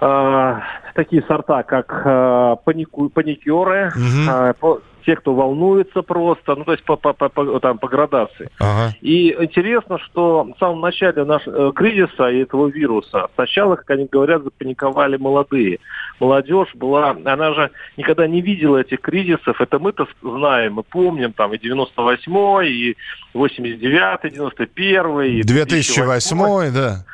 э, 0.00 0.60
такие 0.94 1.22
сорта, 1.22 1.62
как 1.62 2.02
э, 2.04 2.56
панику, 2.64 3.08
паникеры, 3.08 3.92
угу. 3.94 4.30
э, 4.30 4.54
по, 4.58 4.80
те, 5.08 5.16
кто 5.16 5.32
волнуется 5.32 6.02
просто, 6.02 6.54
ну, 6.54 6.64
то 6.64 6.72
есть 6.72 6.84
по, 6.84 6.96
по, 6.96 7.14
по, 7.14 7.30
по, 7.30 7.60
там, 7.60 7.78
по 7.78 7.88
градации. 7.88 8.50
Ага. 8.58 8.94
И 9.00 9.34
интересно, 9.40 9.98
что 9.98 10.44
в 10.44 10.58
самом 10.58 10.82
начале 10.82 11.24
нашего 11.24 11.70
э, 11.70 11.72
кризиса 11.72 12.28
и 12.28 12.40
этого 12.40 12.68
вируса, 12.68 13.28
сначала, 13.34 13.76
как 13.76 13.88
они 13.88 14.04
говорят, 14.04 14.42
запаниковали 14.42 15.16
молодые. 15.16 15.78
Молодежь 16.20 16.74
была, 16.74 17.16
она 17.24 17.54
же 17.54 17.70
никогда 17.96 18.26
не 18.26 18.42
видела 18.42 18.76
этих 18.76 19.00
кризисов, 19.00 19.58
это 19.62 19.78
мы-то 19.78 20.06
знаем, 20.20 20.74
мы 20.74 20.82
помним, 20.82 21.32
там, 21.32 21.54
и 21.54 21.56
98-й, 21.56 22.70
и 22.70 22.96
89-й, 23.34 24.28
91-й, 24.28 25.38
и 25.38 25.42
2008 25.42 26.72
да. 26.74 27.04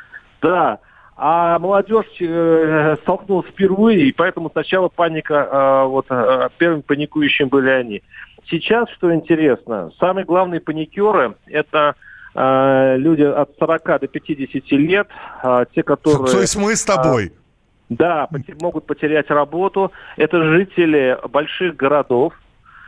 Да, 0.41 0.79
а 1.15 1.57
молодежь 1.59 2.05
э, 2.19 2.97
столкнулась 3.01 3.47
впервые, 3.47 4.07
и 4.07 4.11
поэтому 4.11 4.49
сначала 4.49 4.89
паника, 4.89 5.33
э, 5.33 5.87
вот 5.87 6.07
э, 6.09 6.49
первым 6.57 6.81
паникующим 6.81 7.47
были 7.47 7.69
они. 7.69 8.03
Сейчас, 8.49 8.89
что 8.91 9.13
интересно, 9.13 9.91
самые 9.99 10.25
главные 10.25 10.59
паникеры– 10.59 11.35
это 11.47 11.95
э, 12.35 12.95
люди 12.97 13.23
от 13.23 13.51
40 13.57 14.01
до 14.01 14.07
50 14.07 14.71
лет, 14.71 15.07
э, 15.43 15.65
те, 15.73 15.83
которые... 15.83 16.31
То 16.31 16.41
есть 16.41 16.57
мы 16.57 16.75
с 16.75 16.83
тобой? 16.83 17.27
Э, 17.27 17.29
да, 17.89 18.27
могут 18.59 18.85
потерять 18.85 19.29
работу. 19.29 19.91
Это 20.17 20.43
жители 20.43 21.17
больших 21.29 21.75
городов, 21.77 22.33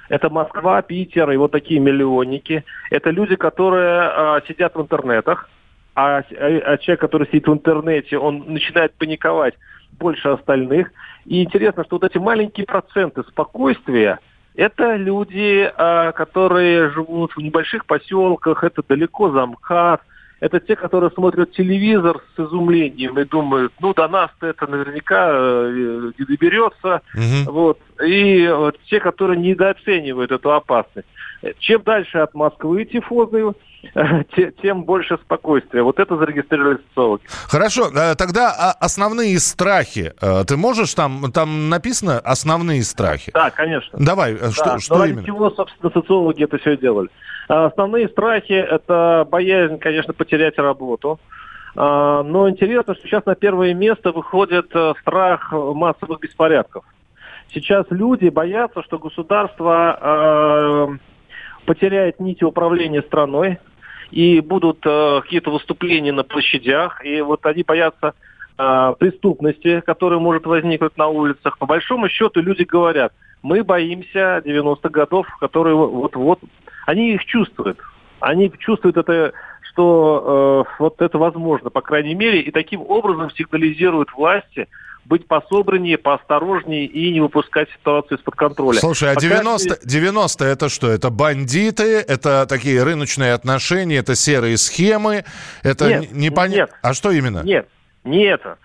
это 0.10 0.30
Москва, 0.30 0.82
Питер 0.82 1.32
и 1.32 1.38
вот 1.38 1.52
такие 1.52 1.80
миллионники. 1.80 2.64
Это 2.90 3.10
люди, 3.10 3.36
которые 3.36 4.10
э, 4.10 4.40
сидят 4.48 4.76
в 4.76 4.82
интернетах, 4.82 5.50
а, 5.98 6.18
а 6.20 6.77
человек, 6.77 7.01
который 7.01 7.25
сидит 7.27 7.48
в 7.48 7.54
интернете, 7.54 8.20
он 8.20 8.44
начинает 8.46 8.94
паниковать 8.94 9.56
больше 9.94 10.27
остальных. 10.27 10.92
И 11.25 11.44
интересно, 11.44 11.84
что 11.84 11.96
вот 11.96 12.04
эти 12.04 12.20
маленькие 12.20 12.68
проценты 12.68 13.24
спокойствия, 13.24 14.20
это 14.56 14.96
люди, 14.96 15.72
а, 15.75 16.12
которые 16.12 16.92
живут 16.92 17.32
в 17.36 17.39
небольших 17.39 17.88
поселках, 17.88 18.63
это 18.63 18.84
далеко 18.88 19.32
за 19.32 19.48
МКАД, 19.48 20.01
это 20.39 20.60
те, 20.60 20.75
которые 20.75 21.10
смотрят 21.10 21.54
телевизор 21.54 22.22
с 22.36 22.39
изумлением 22.39 23.18
и 23.18 23.25
думают, 23.25 23.74
ну, 23.80 23.96
до 23.96 24.08
нас-то 24.08 24.46
это 24.46 24.68
наверняка 24.68 25.32
э, 25.32 26.12
не 26.16 26.25
доберется. 26.25 27.01
Угу. 27.16 27.51
Вот. 27.51 27.80
И 28.06 28.48
вот, 28.48 28.77
те, 28.86 29.00
которые 29.00 29.39
недооценивают 29.39 30.32
эту 30.32 30.54
опасность. 30.54 31.08
Чем 31.58 31.82
дальше 31.82 32.20
от 32.20 32.36
Москвы 32.36 32.86
тифозы, 32.86 33.54
тем 34.62 34.84
больше 34.84 35.18
спокойствия. 35.18 35.84
Вот 35.84 36.00
это 36.00 36.18
зарегистрировали 36.18 36.78
социологи. 36.90 37.24
Хорошо, 37.48 37.90
э, 37.94 38.16
тогда 38.16 38.54
а, 38.58 38.72
основные 38.80 39.40
страхи. 39.40 40.14
Э, 40.22 40.44
ты 40.46 40.58
можешь 40.58 40.94
там, 40.94 41.32
там 41.32 41.70
написано 41.70 42.20
основные 42.20 42.84
страхи? 42.84 43.32
Да, 43.34 43.50
конечно. 43.50 43.98
Давай, 44.00 44.34
э, 44.34 44.38
да. 44.40 44.52
что, 44.52 44.80
что 44.80 45.06
именно? 45.06 45.26
чего, 45.26 45.50
собственно, 45.52 45.92
социологи 45.92 46.44
это 46.44 46.58
все 46.58 46.78
делали? 46.78 47.10
Основные 47.48 48.10
страхи– 48.10 48.52
это 48.54 49.26
боязнь, 49.30 49.78
конечно, 49.80 50.14
потерять 50.14 50.58
работу. 50.58 51.18
Но 51.76 52.50
интересно, 52.50 52.96
что 52.96 53.08
сейчас 53.08 53.26
на 53.26 53.36
первое 53.36 53.74
место 53.74 54.12
выходит 54.12 54.74
страх 55.00 55.54
массовых 55.54 56.20
беспорядков. 56.20 56.84
Сейчас 57.54 57.86
люди 57.90 58.28
боятся, 58.28 58.84
что 58.84 59.00
государство 59.00 60.98
потеряет 61.68 62.20
нити 62.20 62.44
управления 62.44 63.04
страной, 63.04 63.60
и 64.10 64.40
будут 64.40 64.80
э, 64.86 65.22
какие-то 65.22 65.52
выступления 65.52 66.14
на 66.14 66.24
площадях, 66.24 67.06
и 67.06 67.22
вот 67.22 67.46
они 67.46 67.64
боятся 67.64 68.14
э, 68.58 68.94
преступности, 68.98 69.82
которая 69.82 70.20
может 70.20 70.46
возникнуть 70.46 70.98
на 70.98 71.08
улицах. 71.08 71.58
По 71.60 71.66
большому 71.66 72.08
счету 72.08 72.42
люди 72.42 72.64
говорят, 72.64 73.12
мы 73.44 73.64
боимся 73.64 74.42
90-х 74.46 74.90
годов, 74.90 75.28
которые 75.42 75.76
вот-вот, 75.76 76.40
они 76.86 77.14
их 77.14 77.26
чувствуют. 77.26 77.80
Они 78.22 78.50
чувствуют 78.58 78.96
это, 78.96 79.34
что 79.70 80.65
э, 80.65 80.76
вот 80.80 81.02
это 81.02 81.18
возможно, 81.18 81.70
по 81.70 81.82
крайней 81.82 82.15
мере, 82.15 82.39
и 82.39 82.52
таким 82.52 82.82
образом 82.82 83.30
сигнализируют 83.32 84.13
власти, 84.13 84.68
быть 85.08 85.26
пособраннее, 85.26 85.98
поосторожнее 85.98 86.86
и 86.86 87.12
не 87.12 87.22
выпускать 87.22 87.70
ситуацию 87.72 88.17
из-под 88.17 88.36
контроля. 88.36 88.80
Слушай, 88.80 89.12
а 89.12 89.15
Пока 89.15 89.28
90, 89.28 89.80
90 89.88 90.46
это 90.46 90.70
что? 90.70 90.89
Это 90.89 91.10
бандиты, 91.10 92.00
это 92.00 92.46
такие 92.48 92.84
рыночные 92.84 93.34
отношения, 93.34 93.98
это 93.98 94.15
серые 94.15 94.58
схемы, 94.58 95.24
это 95.63 95.88
нет, 95.88 96.12
непонятно. 96.12 96.74
Нет. 96.74 96.80
А 96.82 96.93
что 96.93 97.12
именно? 97.12 97.41
Нет, 97.43 97.67
не 98.04 98.24
это. 98.24 98.58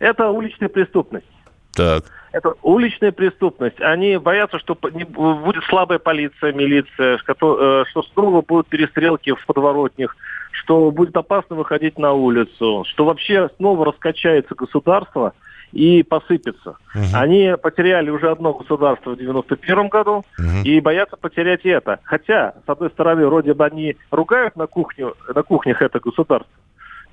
Это 0.00 0.30
уличная 0.30 0.68
преступность. 0.68 1.26
Так. 1.74 2.04
Это 2.32 2.54
уличная 2.62 3.12
преступность. 3.12 3.80
Они 3.80 4.16
боятся, 4.16 4.58
что 4.58 4.74
будет 4.74 5.64
слабая 5.64 5.98
полиция, 5.98 6.52
милиция, 6.54 7.18
что, 7.18 7.82
э, 7.82 7.84
что 7.90 8.02
снова 8.14 8.40
будут 8.40 8.68
перестрелки 8.68 9.34
в 9.34 9.44
подворотнях, 9.44 10.16
что 10.52 10.90
будет 10.90 11.14
опасно 11.14 11.56
выходить 11.56 11.98
на 11.98 12.14
улицу, 12.14 12.86
что 12.88 13.04
вообще 13.04 13.50
снова 13.58 13.84
раскачается 13.84 14.54
государство– 14.54 15.34
и 15.72 16.02
посыпется. 16.02 16.76
Угу. 16.94 17.04
Они 17.14 17.54
потеряли 17.60 18.10
уже 18.10 18.30
одно 18.30 18.52
государство 18.52 19.10
в 19.10 19.18
91 19.18 19.88
году 19.88 20.24
угу. 20.38 20.48
и 20.64 20.80
боятся 20.80 21.16
потерять 21.16 21.64
это. 21.64 21.98
Хотя, 22.04 22.54
с 22.64 22.68
одной 22.68 22.90
стороны, 22.90 23.26
вроде 23.26 23.54
бы 23.54 23.64
они 23.64 23.96
ругают 24.10 24.56
на, 24.56 24.66
кухню, 24.66 25.14
на 25.34 25.42
кухнях 25.42 25.80
это 25.82 25.98
государство, 25.98 26.52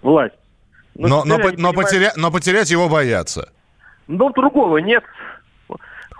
власть. 0.01 0.35
Но, 0.95 1.07
но, 1.07 1.23
но, 1.23 1.37
но, 1.37 1.43
понимают... 1.43 1.75
потеря... 1.75 2.13
но 2.17 2.31
потерять 2.31 2.69
его 2.69 2.89
боятся. 2.89 3.49
Ну, 4.07 4.31
другого 4.31 4.77
нет 4.79 5.03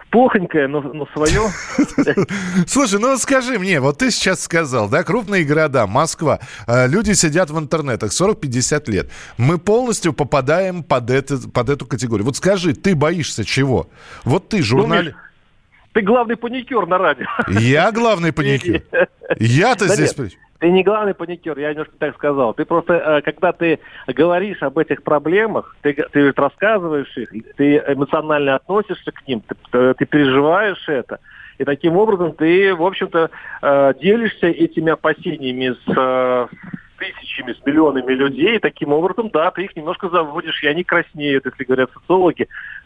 плохонькое, 0.10 0.68
но, 0.68 0.82
но 0.82 1.08
свое. 1.14 1.42
Слушай, 2.68 3.00
ну 3.00 3.18
скажи 3.18 3.60
мне, 3.60 3.80
вот 3.80 4.00
ты 4.00 4.12
сейчас 4.12 4.44
сказал, 4.44 4.90
да, 4.90 5.04
крупные 5.04 5.44
города, 5.44 5.88
Москва, 5.88 6.40
э, 6.68 6.88
люди 6.88 7.14
сидят 7.14 7.50
в 7.50 7.60
интернетах 7.60 8.12
40-50 8.12 8.92
лет. 8.92 9.12
Мы 9.38 9.58
полностью 9.58 10.14
попадаем 10.14 10.84
под, 10.84 11.10
это, 11.10 11.38
под 11.50 11.70
эту 11.70 11.86
категорию. 11.86 12.26
Вот 12.26 12.36
скажи, 12.36 12.74
ты 12.74 12.96
боишься 12.96 13.44
чего? 13.46 13.90
Вот 14.24 14.50
ты 14.50 14.62
журналист. 14.62 15.16
Ну, 15.16 15.22
ты 15.94 16.02
главный 16.02 16.38
паникер 16.38 16.86
на 16.86 16.98
радио. 16.98 17.26
Я 17.48 17.92
главный 17.92 18.32
паникер? 18.32 18.84
Я-то 19.40 19.88
здесь... 19.88 20.16
Ты 20.60 20.72
не 20.72 20.84
главный 20.84 21.14
паникер, 21.14 21.58
я 21.58 21.72
немножко 21.72 21.94
так 21.98 22.16
сказал. 22.16 22.54
Ты 22.54 22.66
просто, 22.66 22.94
э, 22.94 23.22
когда 23.22 23.54
ты 23.54 23.80
говоришь 24.08 24.62
об 24.62 24.78
этих 24.78 25.04
проблемах, 25.04 25.76
ты, 25.82 25.94
ты 25.94 26.34
рассказываешь 26.34 27.16
их, 27.16 27.56
ты 27.56 27.78
эмоционально 27.88 28.56
относишься 28.56 29.12
к 29.12 29.26
ним, 29.26 29.42
ты, 29.72 29.94
ты 29.94 30.06
переживаешь 30.06 30.84
это. 30.88 31.20
И 31.60 31.64
таким 31.64 31.96
образом 31.96 32.34
ты, 32.34 32.76
в 32.76 32.84
общем-то, 32.84 33.30
э, 33.62 33.94
делишься 34.02 34.48
этими 34.48 34.92
опасениями 34.92 35.76
с 35.86 35.98
э, 35.98 36.48
тысячами, 37.00 37.54
с 37.54 37.66
миллионами 37.66 38.14
людей, 38.14 38.58
и 38.58 38.60
таким 38.60 38.94
образом, 38.94 39.30
да, 39.34 39.50
ты 39.52 39.64
их 39.64 39.76
немножко 39.76 40.10
заводишь, 40.10 40.62
и 40.64 40.68
они 40.68 40.84
краснеют, 40.84 41.46
если 41.46 41.64
говорят 41.64 41.90
социологи, 41.94 42.44
э, 42.44 42.46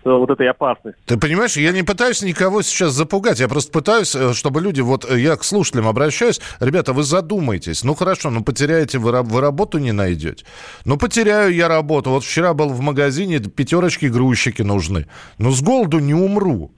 вот 0.10 0.30
этой 0.30 0.48
опасности. 0.48 1.00
Ты 1.06 1.20
понимаешь, 1.20 1.58
я 1.58 1.72
не 1.72 1.84
пытаюсь 1.84 2.22
никого 2.22 2.62
сейчас 2.62 2.94
запугать, 2.94 3.40
я 3.40 3.48
просто 3.48 3.72
пытаюсь, 3.72 4.16
э, 4.16 4.34
чтобы 4.34 4.62
люди, 4.62 4.82
вот 4.82 5.10
э, 5.10 5.20
я 5.20 5.36
к 5.36 5.44
слушателям 5.44 5.88
обращаюсь, 5.88 6.40
ребята, 6.60 6.94
вы 6.94 7.04
задумайтесь, 7.04 7.84
ну 7.84 7.96
хорошо, 7.96 8.30
ну 8.30 8.44
потеряете, 8.44 9.00
вы, 9.00 9.22
вы 9.22 9.42
работу 9.42 9.80
не 9.80 9.92
найдете. 9.92 10.46
Ну 10.86 10.98
потеряю 10.98 11.54
я 11.54 11.68
работу, 11.68 12.12
вот 12.12 12.24
вчера 12.24 12.54
был 12.54 12.70
в 12.70 12.82
магазине, 12.82 13.40
пятерочки 13.40 14.06
грузчики 14.06 14.62
нужны, 14.62 15.08
но 15.38 15.52
с 15.52 15.62
голоду 15.62 16.00
не 16.00 16.14
умру. 16.14 16.72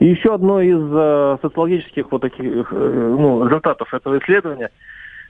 И 0.00 0.06
еще 0.06 0.34
одно 0.34 0.60
из 0.60 0.80
э, 0.80 1.38
социологических 1.42 2.10
вот 2.10 2.22
таких 2.22 2.72
э, 2.72 3.14
ну, 3.18 3.46
результатов 3.46 3.94
этого 3.94 4.18
исследования– 4.18 4.70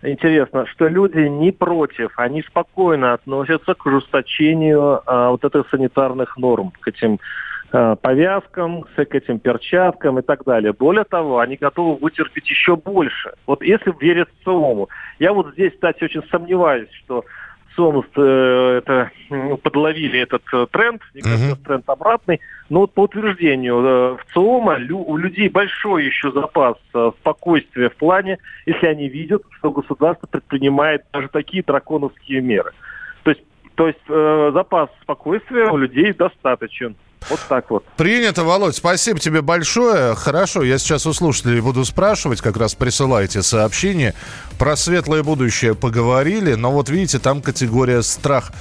интересно, 0.03 0.67
что 0.67 0.88
люди 0.88 1.21
не 1.21 1.53
против, 1.53 2.12
они 2.17 2.43
спокойно 2.43 3.15
относятся 3.15 3.75
к 3.75 3.87
ужесточению 3.87 5.01
а, 5.07 5.31
вот 5.31 5.45
этих 5.45 5.69
санитарных 5.71 6.37
норм, 6.37 6.73
к 6.81 6.88
этим 6.88 7.19
а, 7.73 7.97
повязкам, 7.97 8.83
к 8.83 8.99
этим 8.99 9.38
перчаткам 9.38 10.19
и 10.19 10.23
так 10.23 10.45
далее. 10.45 10.73
Более 10.73 11.05
того, 11.05 11.38
они 11.38 11.57
готовы 11.57 11.97
вытерпеть 11.97 12.49
еще 12.51 12.77
больше. 12.77 13.33
Вот 13.47 13.62
если 13.62 13.95
верить 14.01 14.29
ЦИОМу. 14.45 14.88
Я 15.19 15.33
вот 15.33 15.53
здесь, 15.53 15.73
кстати, 15.73 16.05
очень 16.05 16.23
сомневаюсь, 16.31 16.91
что 17.05 17.25
Сомс 17.75 18.07
э, 18.17 18.79
это, 18.79 19.11
подловили 19.63 20.21
этот 20.21 20.43
э, 20.53 20.67
тренд, 20.71 21.03
мне 21.15 21.23
кажется, 21.23 21.57
uh-huh. 21.57 21.65
тренд 21.65 21.89
обратный. 21.89 22.41
Но 22.69 22.81
вот 22.81 22.93
по 22.93 23.03
утверждению 23.03 23.81
э, 23.81 24.17
в 24.17 24.33
ЦИОМа 24.33 24.79
у 24.91 25.17
людей 25.17 25.49
большой 25.49 26.07
еще 26.07 26.33
запас 26.33 26.77
спокойствия 27.21 27.91
в 27.91 27.97
плане, 27.97 28.39
если 28.67 28.87
они 28.87 29.09
видят, 29.09 29.43
что 29.59 29.71
государство 29.71 30.27
предпринимает 30.27 31.05
даже 31.13 31.29
такие 31.29 31.63
драконовские 31.63 32.41
меры. 32.41 32.73
То 33.23 33.31
есть, 33.31 33.43
то 33.75 33.87
есть 33.87 34.55
запас 34.55 34.91
спокойствия 35.03 35.71
у 35.71 35.77
людей 35.77 36.13
достаточен. 36.13 36.97
Вот 37.29 37.41
так 37.49 37.71
вот. 37.71 37.85
Принято, 37.97 38.45
Володь. 38.45 38.77
Спасибо 38.77 39.19
тебе 39.19 39.43
большое. 39.43 40.15
Хорошо, 40.15 40.63
я 40.63 40.79
сейчас 40.79 41.07
у 41.07 41.13
слушателей 41.13 41.61
буду 41.61 41.85
спрашивать, 41.85 42.41
как 42.41 42.57
раз 42.57 42.75
присылайте 42.75 43.43
сообщения. 43.43 44.15
Про 44.59 44.77
светлое 44.77 45.23
будущее 45.23 45.75
поговорили, 45.75 46.55
но 46.55 46.73
вот 46.73 46.89
видите, 46.89 47.19
там 47.19 47.43
категория 47.43 48.03
страх. 48.03 48.53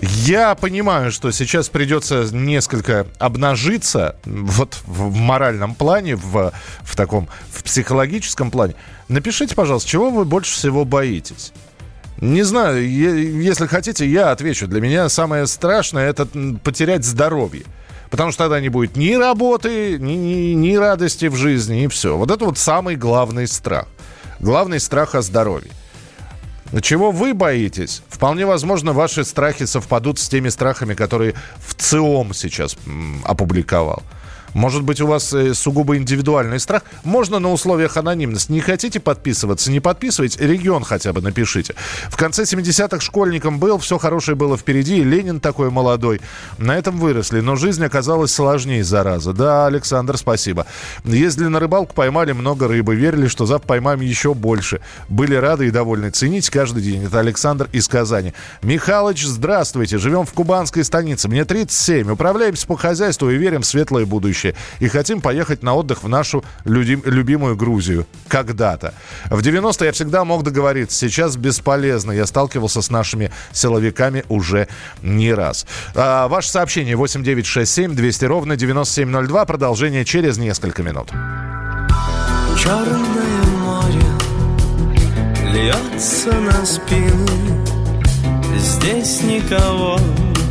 Я 0.00 0.54
понимаю, 0.54 1.10
что 1.10 1.32
сейчас 1.32 1.68
придется 1.68 2.28
несколько 2.30 3.06
обнажиться 3.18 4.16
вот 4.24 4.78
в 4.86 5.12
моральном 5.16 5.74
плане, 5.74 6.14
в, 6.14 6.52
в 6.82 6.96
таком 6.96 7.28
в 7.50 7.64
психологическом 7.64 8.52
плане. 8.52 8.76
Напишите, 9.08 9.56
пожалуйста, 9.56 9.88
чего 9.88 10.10
вы 10.10 10.24
больше 10.24 10.54
всего 10.54 10.84
боитесь? 10.84 11.52
Не 12.20 12.42
знаю, 12.42 12.88
если 12.88 13.66
хотите, 13.66 14.06
я 14.06 14.32
отвечу. 14.32 14.66
Для 14.66 14.80
меня 14.80 15.08
самое 15.08 15.46
страшное 15.46 16.08
это 16.08 16.26
потерять 16.64 17.04
здоровье. 17.04 17.64
Потому 18.10 18.32
что 18.32 18.44
тогда 18.44 18.60
не 18.60 18.70
будет 18.70 18.96
ни 18.96 19.14
работы, 19.14 19.98
ни, 19.98 20.12
ни, 20.12 20.54
ни 20.54 20.74
радости 20.76 21.26
в 21.26 21.36
жизни, 21.36 21.84
и 21.84 21.88
все. 21.88 22.16
Вот 22.16 22.30
это 22.30 22.44
вот 22.44 22.58
самый 22.58 22.96
главный 22.96 23.46
страх. 23.46 23.86
Главный 24.40 24.80
страх 24.80 25.14
о 25.14 25.22
здоровье. 25.22 25.70
Чего 26.80 27.10
вы 27.12 27.34
боитесь? 27.34 28.02
Вполне 28.08 28.46
возможно, 28.46 28.92
ваши 28.92 29.24
страхи 29.24 29.64
совпадут 29.64 30.18
с 30.18 30.28
теми 30.28 30.48
страхами, 30.48 30.94
которые 30.94 31.34
в 31.58 31.74
ЦИОМ 31.74 32.34
сейчас 32.34 32.76
опубликовал. 33.24 34.02
Может 34.54 34.82
быть, 34.82 35.00
у 35.00 35.06
вас 35.06 35.32
э, 35.32 35.54
сугубо 35.54 35.96
индивидуальный 35.96 36.58
страх. 36.58 36.82
Можно 37.04 37.38
на 37.38 37.52
условиях 37.52 37.96
анонимности. 37.96 38.50
Не 38.52 38.60
хотите 38.60 39.00
подписываться? 39.00 39.70
Не 39.70 39.80
подписывайте. 39.80 40.46
Регион 40.46 40.84
хотя 40.84 41.12
бы 41.12 41.20
напишите. 41.20 41.74
В 42.08 42.16
конце 42.16 42.44
70-х 42.44 43.00
школьником 43.00 43.58
был, 43.58 43.78
все 43.78 43.98
хорошее 43.98 44.36
было 44.36 44.56
впереди. 44.56 45.02
Ленин 45.02 45.40
такой 45.40 45.70
молодой. 45.70 46.20
На 46.56 46.76
этом 46.76 46.98
выросли. 46.98 47.40
Но 47.40 47.56
жизнь 47.56 47.84
оказалась 47.84 48.32
сложнее, 48.32 48.84
зараза. 48.84 49.32
Да, 49.32 49.66
Александр, 49.66 50.16
спасибо. 50.16 50.66
Ездили 51.04 51.48
на 51.48 51.60
рыбалку, 51.60 51.94
поймали 51.94 52.32
много 52.32 52.68
рыбы. 52.68 52.94
Верили, 52.94 53.28
что 53.28 53.46
завтра 53.46 53.68
поймаем 53.68 54.00
еще 54.00 54.34
больше. 54.34 54.80
Были 55.08 55.34
рады 55.34 55.66
и 55.66 55.70
довольны. 55.70 56.10
Ценить 56.10 56.48
каждый 56.50 56.82
день. 56.82 57.04
Это 57.04 57.20
Александр 57.20 57.68
из 57.72 57.86
Казани. 57.88 58.32
Михалыч, 58.62 59.24
здравствуйте. 59.24 59.98
Живем 59.98 60.24
в 60.24 60.32
кубанской 60.32 60.84
станице. 60.84 61.28
Мне 61.28 61.44
37. 61.44 62.10
Управляемся 62.12 62.66
по 62.66 62.76
хозяйству 62.76 63.30
и 63.30 63.36
верим 63.36 63.62
в 63.62 63.66
светлое 63.66 64.06
будущее 64.06 64.37
будущее. 64.38 64.54
И 64.80 64.88
хотим 64.88 65.20
поехать 65.20 65.62
на 65.62 65.74
отдых 65.74 66.02
в 66.02 66.08
нашу 66.08 66.44
люди, 66.64 66.98
любимую 67.04 67.56
Грузию. 67.56 68.06
Когда-то. 68.28 68.94
В 69.30 69.40
90-е 69.40 69.86
я 69.86 69.92
всегда 69.92 70.24
мог 70.24 70.42
договориться. 70.44 70.98
Сейчас 70.98 71.36
бесполезно. 71.36 72.12
Я 72.12 72.26
сталкивался 72.26 72.82
с 72.82 72.90
нашими 72.90 73.30
силовиками 73.52 74.24
уже 74.28 74.68
не 75.02 75.34
раз. 75.34 75.66
А, 75.94 76.28
ваше 76.28 76.50
сообщение 76.50 76.96
8967 76.96 77.94
200 77.94 78.24
ровно 78.24 78.56
9702. 78.56 79.44
Продолжение 79.44 80.04
через 80.04 80.38
несколько 80.38 80.82
минут. 80.82 81.10
Черное 82.58 83.42
море 83.62 84.02
льется 85.52 86.32
на 86.32 86.66
спину 86.66 87.26
Здесь 88.56 89.22
никого, 89.22 89.98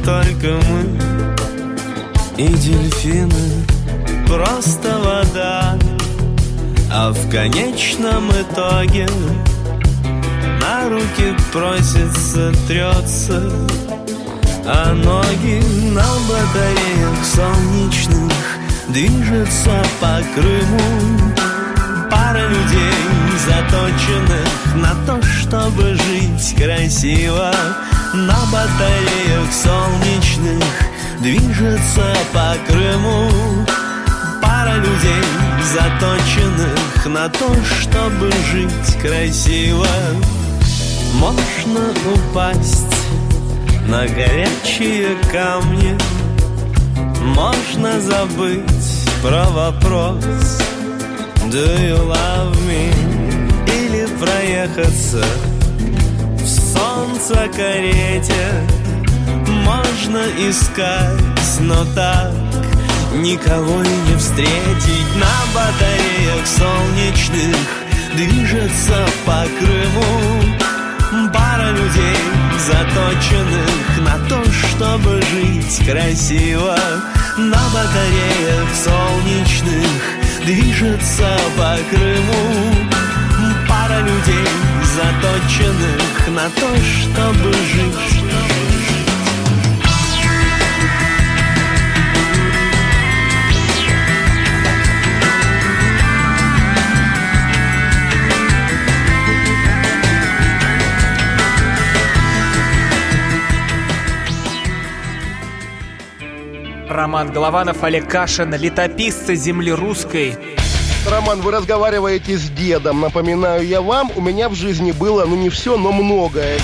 только 0.05 0.59
мы 0.69 1.17
и 2.37 2.47
дельфины 2.47 3.76
просто 4.27 4.97
вода 4.99 5.77
А 6.91 7.11
в 7.11 7.29
конечном 7.29 8.29
итоге 8.31 9.07
На 10.61 10.89
руки 10.89 11.35
просится, 11.51 12.53
трется 12.67 13.41
А 14.65 14.93
ноги 14.93 15.61
на 15.91 16.05
батареях 16.27 17.25
солнечных 17.25 18.57
Движется 18.89 19.83
по 19.99 20.21
Крыму. 20.33 21.33
Пара 22.09 22.47
людей, 22.47 22.93
заточенных 23.45 24.75
на 24.75 24.95
то, 25.05 25.21
чтобы 25.21 25.93
жить 25.93 26.55
красиво. 26.55 27.51
На 28.13 28.37
батареях 28.45 29.51
солнечных 29.51 30.63
движется 31.19 32.15
по 32.33 32.55
Крыму 32.65 33.29
Пара 34.67 34.77
людей, 34.79 35.23
заточенных 35.73 37.05
на 37.05 37.29
то, 37.29 37.47
чтобы 37.79 38.29
жить 38.51 39.01
красиво 39.01 39.87
Можно 41.13 41.93
упасть 42.13 42.95
на 43.87 44.05
горячие 44.07 45.15
камни 45.31 45.97
Можно 47.35 47.99
забыть 48.01 49.05
про 49.21 49.45
вопрос 49.45 50.59
Do 51.49 51.65
you 51.79 52.05
love 52.05 52.57
me? 52.67 52.91
Или 53.67 54.05
проехаться 54.19 55.23
в 56.39 56.45
солнце 56.45 57.47
карете 57.55 58.65
Можно 59.63 60.23
искать, 60.37 61.59
но 61.61 61.85
так 61.95 62.46
Никого 63.17 63.81
и 63.81 64.09
не 64.09 64.15
встретить 64.17 65.15
на 65.15 65.35
батареях 65.53 66.45
солнечных 66.45 67.55
Движется 68.17 69.05
по 69.27 69.45
Крыму. 69.59 70.41
Пара 71.31 71.69
людей, 71.69 72.17
заточенных 72.65 74.01
на 74.01 74.17
то, 74.27 74.43
чтобы 74.51 75.21
жить 75.21 75.85
красиво. 75.85 76.75
На 77.37 77.59
батареях 77.69 78.67
солнечных 78.73 80.01
движется 80.45 81.37
по 81.55 81.77
Крыму. 81.91 82.87
Пара 83.69 83.99
людей, 83.99 84.47
заточенных 84.95 86.27
на 86.29 86.49
то, 86.49 86.75
чтобы 87.03 87.53
жить 87.53 88.76
Роман 106.97 107.31
Голованов, 107.31 107.83
Олег 107.83 108.09
Кашин, 108.09 108.55
летописцы 108.55 109.35
земли 109.35 109.71
русской. 109.71 110.35
Роман, 111.07 111.41
вы 111.41 111.51
разговариваете 111.51 112.39
с 112.39 112.49
дедом. 112.49 113.01
Напоминаю 113.01 113.67
я 113.67 113.81
вам, 113.81 114.11
у 114.15 114.21
меня 114.21 114.49
в 114.49 114.55
жизни 114.55 114.91
было, 114.91 115.23
ну 115.25 115.35
не 115.35 115.49
все, 115.49 115.77
но 115.77 115.91
многое. 115.91 116.59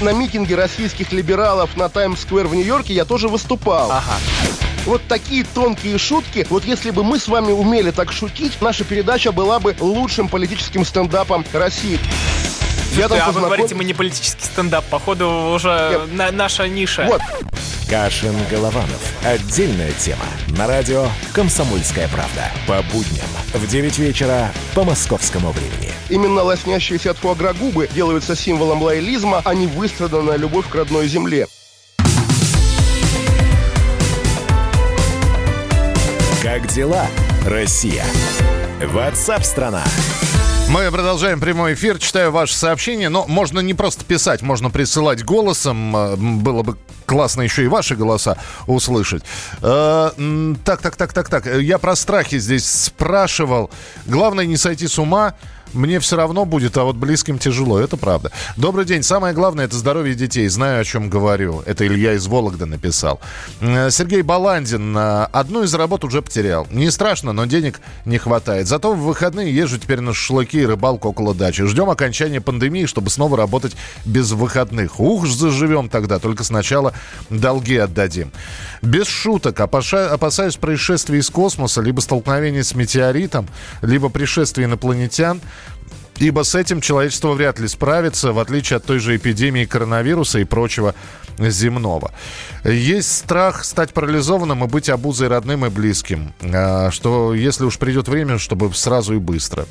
На 0.00 0.12
митинге 0.12 0.54
российских 0.54 1.10
либералов 1.10 1.76
на 1.76 1.88
Таймс-сквер 1.88 2.46
в 2.46 2.54
Нью-Йорке 2.54 2.94
я 2.94 3.04
тоже 3.04 3.26
выступал. 3.26 3.90
Ага. 3.90 4.14
Вот 4.86 5.02
такие 5.08 5.44
тонкие 5.44 5.98
шутки, 5.98 6.46
вот 6.48 6.64
если 6.64 6.92
бы 6.92 7.02
мы 7.02 7.18
с 7.18 7.26
вами 7.26 7.50
умели 7.50 7.90
так 7.90 8.12
шутить, 8.12 8.52
наша 8.60 8.84
передача 8.84 9.32
была 9.32 9.58
бы 9.58 9.74
лучшим 9.80 10.28
политическим 10.28 10.84
стендапом 10.84 11.44
России. 11.52 11.98
Я 12.96 13.08
там 13.08 13.18
а 13.18 13.26
познаком... 13.26 13.34
вы 13.34 13.56
говорите, 13.56 13.74
мы 13.74 13.82
не 13.82 13.94
политический 13.94 14.44
стендап, 14.44 14.84
походу 14.84 15.52
уже 15.54 16.06
на, 16.12 16.30
наша 16.30 16.68
ниша. 16.68 17.04
Вот. 17.06 17.20
Кашин 17.90 18.36
Голованов. 18.48 19.02
Отдельная 19.24 19.90
тема. 19.90 20.24
На 20.56 20.68
радио 20.68 21.08
«Комсомольская 21.32 22.06
правда». 22.06 22.48
По 22.68 22.82
будням 22.92 23.26
в 23.52 23.66
9 23.66 23.98
вечера 23.98 24.52
по 24.76 24.84
московскому 24.84 25.50
времени. 25.50 25.92
Именно 26.08 26.42
лоснящиеся 26.42 27.10
от 27.10 27.18
фуагра 27.18 27.52
губы 27.52 27.88
делаются 27.92 28.36
символом 28.36 28.80
лоялизма, 28.80 29.42
а 29.44 29.56
не 29.56 29.66
выстраданная 29.66 30.36
любовь 30.36 30.68
к 30.68 30.74
родной 30.76 31.08
земле. 31.08 31.48
Как 36.40 36.68
дела, 36.68 37.08
Россия? 37.44 38.04
Ватсап-страна! 38.80 39.82
Мы 40.70 40.88
продолжаем 40.92 41.40
прямой 41.40 41.74
эфир. 41.74 41.98
Читаю 41.98 42.30
ваши 42.30 42.54
сообщения. 42.54 43.08
Но 43.08 43.26
можно 43.26 43.58
не 43.58 43.74
просто 43.74 44.04
писать, 44.04 44.40
можно 44.40 44.70
присылать 44.70 45.24
голосом. 45.24 45.96
Э, 45.96 46.14
было 46.14 46.62
бы 46.62 46.78
классно 47.06 47.42
еще 47.42 47.64
и 47.64 47.66
ваши 47.66 47.96
голоса 47.96 48.38
услышать. 48.68 49.24
Э, 49.62 50.10
так, 50.64 50.80
так, 50.80 50.94
так, 50.94 51.12
так, 51.12 51.28
так. 51.28 51.46
Я 51.60 51.78
про 51.78 51.96
страхи 51.96 52.38
здесь 52.38 52.70
спрашивал. 52.70 53.68
Главное 54.06 54.46
не 54.46 54.56
сойти 54.56 54.86
с 54.86 54.96
ума 54.96 55.34
мне 55.72 56.00
все 56.00 56.16
равно 56.16 56.44
будет, 56.44 56.76
а 56.76 56.84
вот 56.84 56.96
близким 56.96 57.38
тяжело, 57.38 57.78
это 57.78 57.96
правда. 57.96 58.30
Добрый 58.56 58.84
день. 58.84 59.02
Самое 59.02 59.34
главное– 59.34 59.64
это 59.66 59.76
здоровье 59.76 60.14
детей. 60.14 60.48
Знаю, 60.48 60.80
о 60.80 60.84
чем 60.84 61.08
говорю. 61.08 61.62
Это 61.66 61.86
Илья 61.86 62.14
из 62.14 62.26
Вологды 62.26 62.66
написал. 62.66 63.20
Э, 63.60 63.90
Сергей 63.90 64.22
Баландин. 64.22 64.96
Э, 64.96 65.24
одну 65.32 65.62
из 65.62 65.74
работ 65.74 66.04
уже 66.04 66.22
потерял. 66.22 66.66
Не 66.70 66.90
страшно, 66.90 67.32
но 67.32 67.46
денег 67.46 67.80
не 68.04 68.18
хватает. 68.18 68.66
Зато 68.66 68.92
в 68.92 69.00
выходные 69.00 69.54
езжу 69.54 69.78
теперь 69.78 70.00
на 70.00 70.12
шашлыки 70.14 70.58
и 70.58 70.66
рыбалку 70.66 71.08
около 71.08 71.34
дачи. 71.34 71.64
Ждем 71.66 71.90
окончания 71.90 72.40
пандемии, 72.40 72.86
чтобы 72.86 73.10
снова 73.10 73.36
работать 73.36 73.76
без 74.04 74.32
выходных. 74.32 75.00
Ух, 75.00 75.26
заживем 75.26 75.88
тогда. 75.88 76.18
Только 76.18 76.44
сначала 76.44 76.92
долги 77.28 77.76
отдадим. 77.76 78.32
Без 78.82 79.06
шуток. 79.06 79.60
Опасаюсь 79.60 80.56
происшествий 80.56 81.18
из 81.18 81.30
космоса, 81.30 81.82
либо 81.82 82.00
столкновения 82.00 82.62
с 82.62 82.74
метеоритом, 82.74 83.46
либо 83.82 84.08
пришествия 84.08 84.66
инопланетян. 84.66 85.40
Ибо 86.16 86.42
с 86.42 86.54
этим 86.54 86.82
человечество 86.82 87.32
вряд 87.32 87.58
ли 87.58 87.68
справится, 87.68 88.32
в 88.32 88.38
отличие 88.38 88.76
от 88.76 88.84
той 88.84 88.98
же 88.98 89.16
эпидемии 89.16 89.64
коронавируса 89.64 90.38
и 90.38 90.44
прочего 90.44 90.94
земного. 91.48 92.12
Есть 92.64 93.16
страх 93.16 93.64
стать 93.64 93.94
парализованным 93.94 94.64
и 94.64 94.66
быть 94.68 94.90
обузой 94.90 95.28
родным 95.28 95.64
и 95.64 95.70
близким. 95.70 96.34
А, 96.42 96.90
что 96.90 97.34
если 97.34 97.64
уж 97.64 97.78
придет 97.78 98.08
время, 98.08 98.38
чтобы 98.38 98.72
сразу 98.74 99.14
и 99.14 99.18
быстро. 99.18 99.66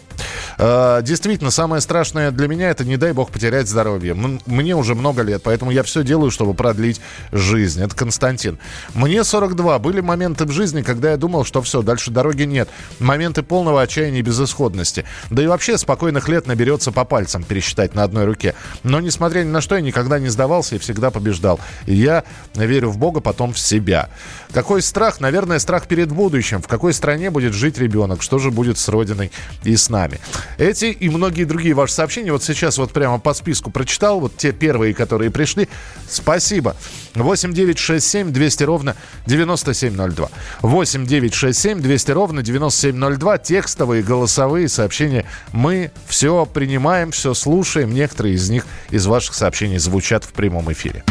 А, 0.57 1.01
действительно, 1.01 1.51
самое 1.51 1.81
страшное 1.81 2.31
для 2.31 2.47
меня 2.47 2.69
это, 2.69 2.83
не 2.83 2.97
дай 2.97 3.11
бог, 3.11 3.29
потерять 3.29 3.67
здоровье. 3.67 4.15
Мне 4.45 4.75
уже 4.75 4.95
много 4.95 5.21
лет, 5.21 5.43
поэтому 5.43 5.71
я 5.71 5.83
все 5.83 6.03
делаю, 6.03 6.31
чтобы 6.31 6.53
продлить 6.53 6.99
жизнь. 7.31 7.81
Это 7.81 7.95
Константин. 7.95 8.57
Мне 8.93 9.23
42. 9.23 9.79
Были 9.79 10.01
моменты 10.01 10.45
в 10.45 10.51
жизни, 10.51 10.81
когда 10.81 11.11
я 11.11 11.17
думал, 11.17 11.45
что 11.45 11.61
все, 11.61 11.81
дальше 11.81 12.11
дороги 12.11 12.43
нет. 12.43 12.69
Моменты 12.99 13.43
полного 13.43 13.81
отчаяния 13.81 14.19
и 14.19 14.23
безысходности. 14.23 15.05
Да 15.29 15.43
и 15.43 15.47
вообще 15.47 15.77
спокойных 15.77 16.27
лет 16.29 16.47
наберется 16.47 16.91
по 16.91 17.05
пальцам 17.05 17.43
пересчитать 17.43 17.93
на 17.93 18.03
одной 18.03 18.25
руке. 18.25 18.55
Но 18.83 18.99
несмотря 18.99 19.43
ни 19.43 19.49
на 19.49 19.61
что, 19.61 19.75
я 19.75 19.81
никогда 19.81 20.19
не 20.19 20.29
сдавался 20.29 20.75
и 20.75 20.79
всегда 20.79 21.11
побеждал. 21.11 21.58
Я 21.85 22.23
верю 22.55 22.89
в 22.89 22.97
Бога, 22.97 23.19
потом 23.19 23.53
в 23.53 23.59
себя. 23.59 24.09
Какой 24.53 24.81
страх? 24.81 25.19
Наверное, 25.19 25.59
страх 25.59 25.87
перед 25.87 26.11
будущим. 26.11 26.61
В 26.61 26.67
какой 26.67 26.93
стране 26.93 27.29
будет 27.29 27.53
жить 27.53 27.77
ребенок? 27.77 28.23
Что 28.23 28.39
же 28.39 28.49
будет 28.49 28.77
с 28.79 28.87
Родиной 28.89 29.31
и 29.63 29.75
с 29.75 29.89
нами? 29.89 30.19
Эти 30.57 30.85
и 30.85 31.09
многие 31.09 31.43
другие 31.43 31.75
ваши 31.75 31.93
сообщения 31.93 32.31
вот 32.31 32.43
сейчас 32.43 32.77
вот 32.77 32.91
прямо 32.91 33.19
по 33.19 33.33
списку 33.33 33.69
прочитал. 33.69 34.19
Вот 34.19 34.37
те 34.37 34.51
первые, 34.51 34.93
которые 34.93 35.29
пришли. 35.29 35.69
Спасибо. 36.09 36.75
8 37.13 37.53
9 37.53 37.77
6 37.77 38.07
7 38.07 38.31
200 38.31 38.63
ровно 38.63 38.95
9702. 39.27 40.29
8 40.61 41.05
9 41.05 41.33
6 41.33 41.59
7 41.59 41.81
200 41.81 42.11
ровно 42.11 42.41
9702. 42.41 43.37
Текстовые, 43.37 44.01
голосовые 44.01 44.67
сообщения. 44.67 45.25
Мы 45.53 45.91
все 46.07 46.45
принимаем, 46.45 47.11
все 47.11 47.33
слушаем. 47.35 47.93
Некоторые 47.93 48.35
из 48.35 48.49
них 48.49 48.65
из 48.89 49.05
ваших 49.05 49.35
сообщений 49.35 49.77
звучат 49.77 50.23
в 50.23 50.33
прямом 50.33 50.71
эфире. 50.71 51.03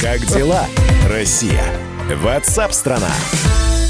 Как 0.00 0.24
дела, 0.28 0.64
Россия? 1.10 1.62
Ватсап-страна! 2.22 3.10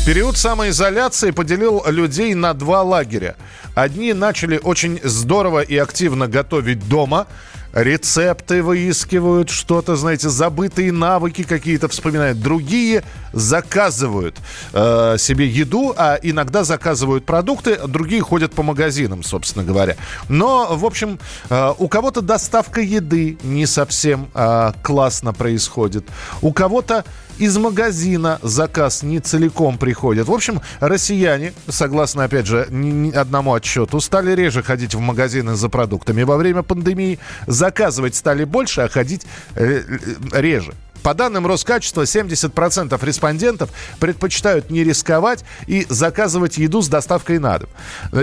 Период 0.05 0.37
самоизоляции 0.37 1.31
поделил 1.31 1.85
людей 1.87 2.35
на 2.35 2.53
два 2.53 2.83
лагеря. 2.83 3.37
Одни 3.77 4.13
начали 4.13 4.59
очень 4.61 4.99
здорово 5.05 5.61
и 5.61 5.77
активно 5.77 6.27
готовить 6.27 6.89
дома, 6.89 7.29
рецепты 7.73 8.63
выискивают, 8.63 9.51
что-то, 9.51 9.97
знаете, 9.97 10.29
забытые 10.29 10.93
навыки 10.93 11.43
какие-то 11.43 11.89
вспоминают. 11.89 12.41
Другие 12.41 13.05
заказывают 13.33 14.37
э, 14.73 15.17
себе 15.19 15.47
еду, 15.47 15.95
а 15.97 16.19
иногда 16.23 16.65
заказывают 16.65 17.25
продукты, 17.25 17.79
другие 17.87 18.23
ходят 18.23 18.53
по 18.53 18.63
магазинам, 18.63 19.23
собственно 19.23 19.65
говоря. 19.65 19.97
Но, 20.29 20.77
в 20.77 20.85
общем, 20.85 21.19
э, 21.49 21.73
у 21.79 21.89
кого-то 21.89 22.23
доставка 22.23 22.81
еды 22.81 23.39
не 23.43 23.67
совсем 23.67 24.29
э, 24.35 24.73
классно 24.83 25.33
происходит. 25.33 26.05
У 26.43 26.53
кого-то 26.53 27.05
из 27.41 27.57
магазина 27.57 28.39
заказ 28.43 29.03
не 29.03 29.19
целиком 29.19 29.79
приходит. 29.79 30.29
В 30.29 30.33
общем, 30.33 30.61
россияне, 30.79 31.55
согласно, 31.69 32.25
опять 32.25 32.47
же, 32.47 32.69
одному 33.15 33.55
отчету, 33.55 33.99
стали 34.01 34.33
реже 34.33 34.63
ходить 34.63 34.95
в 34.95 35.01
магазины 35.01 35.55
за 35.55 35.71
продуктами 35.71 36.23
во 36.23 36.37
время 36.37 36.63
пандемии. 36.63 37.19
Заказывать 37.47 38.15
стали 38.15 38.45
больше, 38.45 38.83
а 38.83 38.89
ходить 38.89 39.23
э, 39.55 39.83
э, 39.83 40.41
реже. 40.41 40.75
По 41.03 41.15
данным 41.15 41.47
Роскачества, 41.47 42.03
70% 42.03 43.05
респондентов 43.05 43.71
предпочитают 43.99 44.71
не 44.71 44.85
рисковать 44.85 45.45
и 45.67 45.87
заказывать 45.89 46.59
еду 46.59 46.83
с 46.83 46.89
доставкой 46.89 47.39
на 47.39 47.59
дом. 47.59 47.71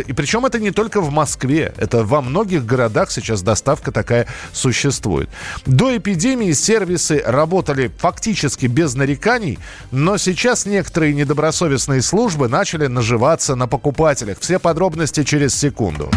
И 0.06 0.13
причем 0.13 0.46
это 0.46 0.60
не 0.60 0.72
только 0.72 1.02
в 1.02 1.12
Москве, 1.12 1.74
это 1.78 2.04
во 2.04 2.22
многих 2.22 2.66
городах 2.66 3.12
сейчас 3.12 3.42
доставка 3.42 3.92
такая 3.92 4.28
существует. 4.54 5.30
До 5.66 5.96
эпидемии 5.98 6.52
сервисы 6.54 7.24
работали 7.26 7.92
фактически 8.00 8.68
без 8.68 8.94
нареканий, 8.96 9.60
но 9.92 10.18
сейчас 10.18 10.66
некоторые 10.66 11.13
недобросовестные 11.13 12.02
службы 12.02 12.48
начали 12.48 12.88
наживаться 12.88 13.56
на 13.56 13.68
покупателях. 13.68 14.40
Все 14.40 14.60
подробности 14.60 15.24
через 15.24 15.56
секунду. 15.56 16.12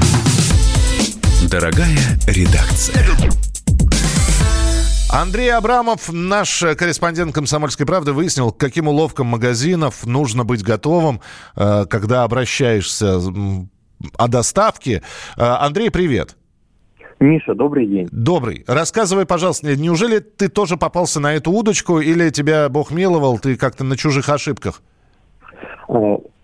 Дорогая 1.49 1.99
редакция. 2.27 3.07
Андрей 5.13 5.53
Абрамов, 5.53 6.13
наш 6.13 6.61
корреспондент 6.79 7.35
«Комсомольской 7.35 7.85
правды», 7.85 8.13
выяснил, 8.13 8.53
к 8.53 8.59
каким 8.59 8.87
уловкам 8.87 9.27
магазинов 9.27 10.07
нужно 10.07 10.45
быть 10.45 10.63
готовым, 10.63 11.21
э, 11.57 11.85
когда 11.87 12.23
обращаешься 12.23 13.19
о 14.17 14.29
доставке. 14.29 15.03
Э, 15.37 15.43
Андрей, 15.43 15.91
привет. 15.91 16.37
Миша, 17.19 17.55
добрый 17.55 17.87
день. 17.87 18.09
Добрый. 18.13 18.65
Рассказывай, 18.69 19.27
пожалуйста, 19.27 19.77
неужели 19.77 20.21
ты 20.21 20.49
тоже 20.49 20.77
попался 20.77 21.19
на 21.19 21.35
эту 21.35 21.51
удочку 21.51 21.99
или 21.99 22.31
тебя 22.31 22.69
Бог 22.69 22.93
миловал, 22.93 23.41
ты 23.41 23.57
как-то 23.57 23.83
на 23.83 23.97
чужих 23.97 24.29
ошибках? 24.29 24.81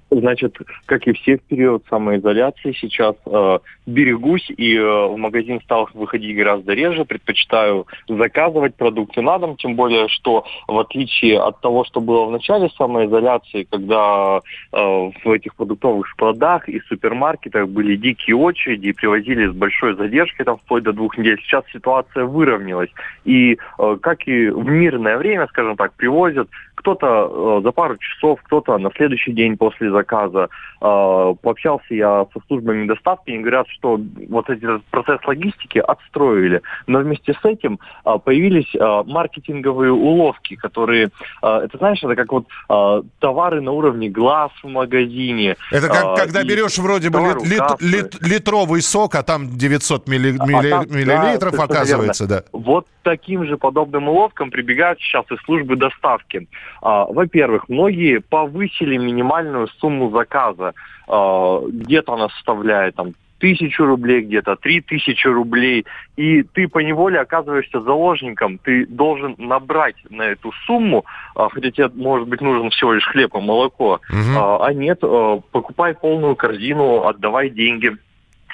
Значит, 0.08 0.56
как 0.86 1.06
и 1.08 1.12
все 1.12 1.36
в 1.36 1.42
период 1.42 1.84
самоизоляции, 1.90 2.72
сейчас 2.78 3.16
э, 3.26 3.58
берегусь 3.86 4.48
и 4.56 4.76
э, 4.76 5.06
в 5.06 5.16
магазин 5.16 5.60
стал 5.62 5.88
выходить 5.94 6.36
гораздо 6.36 6.74
реже, 6.74 7.04
предпочитаю 7.04 7.88
заказывать 8.06 8.76
продукты 8.76 9.20
на 9.20 9.36
дом, 9.38 9.56
тем 9.56 9.74
более, 9.74 10.06
что 10.06 10.44
в 10.68 10.78
отличие 10.78 11.40
от 11.40 11.60
того, 11.60 11.84
что 11.84 12.00
было 12.00 12.26
в 12.26 12.30
начале 12.30 12.68
самоизоляции, 12.78 13.66
когда 13.68 14.40
э, 14.72 14.78
в 15.24 15.28
этих 15.28 15.56
продуктовых 15.56 16.06
складах 16.10 16.68
и 16.68 16.80
супермаркетах 16.88 17.68
были 17.68 17.96
дикие 17.96 18.36
очереди 18.36 18.88
и 18.88 18.92
привозили 18.92 19.48
с 19.48 19.54
большой 19.54 19.96
задержкой, 19.96 20.46
там 20.46 20.58
вплоть 20.58 20.84
до 20.84 20.92
двух 20.92 21.18
недель, 21.18 21.40
сейчас 21.42 21.64
ситуация 21.72 22.26
выровнялась. 22.26 22.90
И 23.24 23.58
э, 23.78 23.96
как 24.00 24.28
и 24.28 24.50
в 24.50 24.68
мирное 24.68 25.18
время, 25.18 25.48
скажем 25.48 25.76
так, 25.76 25.94
привозят 25.94 26.48
кто-то 26.76 27.58
э, 27.58 27.62
за 27.64 27.72
пару 27.72 27.96
часов, 27.96 28.40
кто-то 28.42 28.78
на 28.78 28.90
следующий 28.92 29.32
день 29.32 29.56
после 29.56 29.90
заказа. 29.96 30.48
Э, 30.80 31.35
пообщался 31.42 31.94
я 31.94 32.26
со 32.32 32.40
службами 32.46 32.87
доставки, 32.87 33.30
и 33.30 33.38
говорят, 33.38 33.66
что 33.68 33.98
вот 34.28 34.50
этот 34.50 34.85
процесс 34.85 35.20
логистики 35.26 35.78
отстроили. 35.78 36.62
Но 36.87 36.98
вместе 37.00 37.32
с 37.32 37.44
этим 37.44 37.78
э, 38.04 38.11
появились 38.24 38.74
э, 38.74 39.02
маркетинговые 39.06 39.92
уловки, 39.92 40.56
которые, 40.56 41.11
э, 41.42 41.48
это 41.64 41.78
знаешь, 41.78 42.02
это 42.02 42.14
как 42.14 42.32
вот 42.32 42.46
э, 42.68 43.02
товары 43.20 43.61
на 43.61 43.72
уровне 43.72 44.09
глаз 44.09 44.50
в 44.62 44.68
магазине. 44.68 45.56
Это 45.72 45.88
как, 45.88 46.04
э, 46.04 46.16
когда 46.22 46.44
берешь 46.44 46.78
вроде 46.78 47.11
бы 47.11 47.20
лит, 47.20 47.42
лит, 47.42 47.62
лит, 47.80 48.16
литровый 48.20 48.82
сок, 48.82 49.14
а 49.14 49.22
там 49.22 49.56
900 49.56 50.09
милли, 50.09 50.37
а 50.38 50.46
милли, 50.46 50.70
там, 50.70 50.87
миллилитров 50.90 51.56
да, 51.56 51.64
оказывается, 51.64 52.26
да. 52.26 52.42
Вот 52.52 52.87
таким 53.06 53.46
же 53.46 53.56
подобным 53.56 54.09
уловкам 54.09 54.50
прибегают 54.50 54.98
сейчас 55.00 55.24
и 55.30 55.37
службы 55.44 55.76
доставки. 55.76 56.48
А, 56.82 57.04
во-первых, 57.04 57.68
многие 57.68 58.20
повысили 58.20 58.96
минимальную 58.96 59.68
сумму 59.78 59.86
заказа. 60.11 60.75
А, 61.09 61.61
где-то 61.66 62.14
она 62.14 62.29
составляет 62.31 62.94
там 62.94 63.14
тысячу 63.38 63.85
рублей 63.85 64.22
где-то, 64.22 64.57
три 64.57 64.81
тысячи 64.81 65.27
рублей, 65.27 65.85
и 66.16 66.42
ты 66.42 66.68
по 66.68 66.79
неволе 66.79 67.20
оказываешься 67.20 67.81
заложником, 67.81 68.59
ты 68.59 68.87
должен 68.87 69.35
набрать 69.38 69.96
на 70.11 70.22
эту 70.22 70.53
сумму, 70.66 71.05
а, 71.35 71.49
хотя 71.49 71.70
тебе, 71.70 71.90
может 71.94 72.29
быть, 72.29 72.40
нужен 72.40 72.70
всего 72.70 72.94
лишь 72.94 73.07
хлеб 73.07 73.35
и 73.35 73.40
молоко, 73.40 74.01
угу. 74.09 74.62
а, 74.64 74.72
нет, 74.72 75.01
покупай 75.01 75.94
полную 75.94 76.37
корзину, 76.37 77.07
отдавай 77.07 77.51
деньги. 77.51 77.96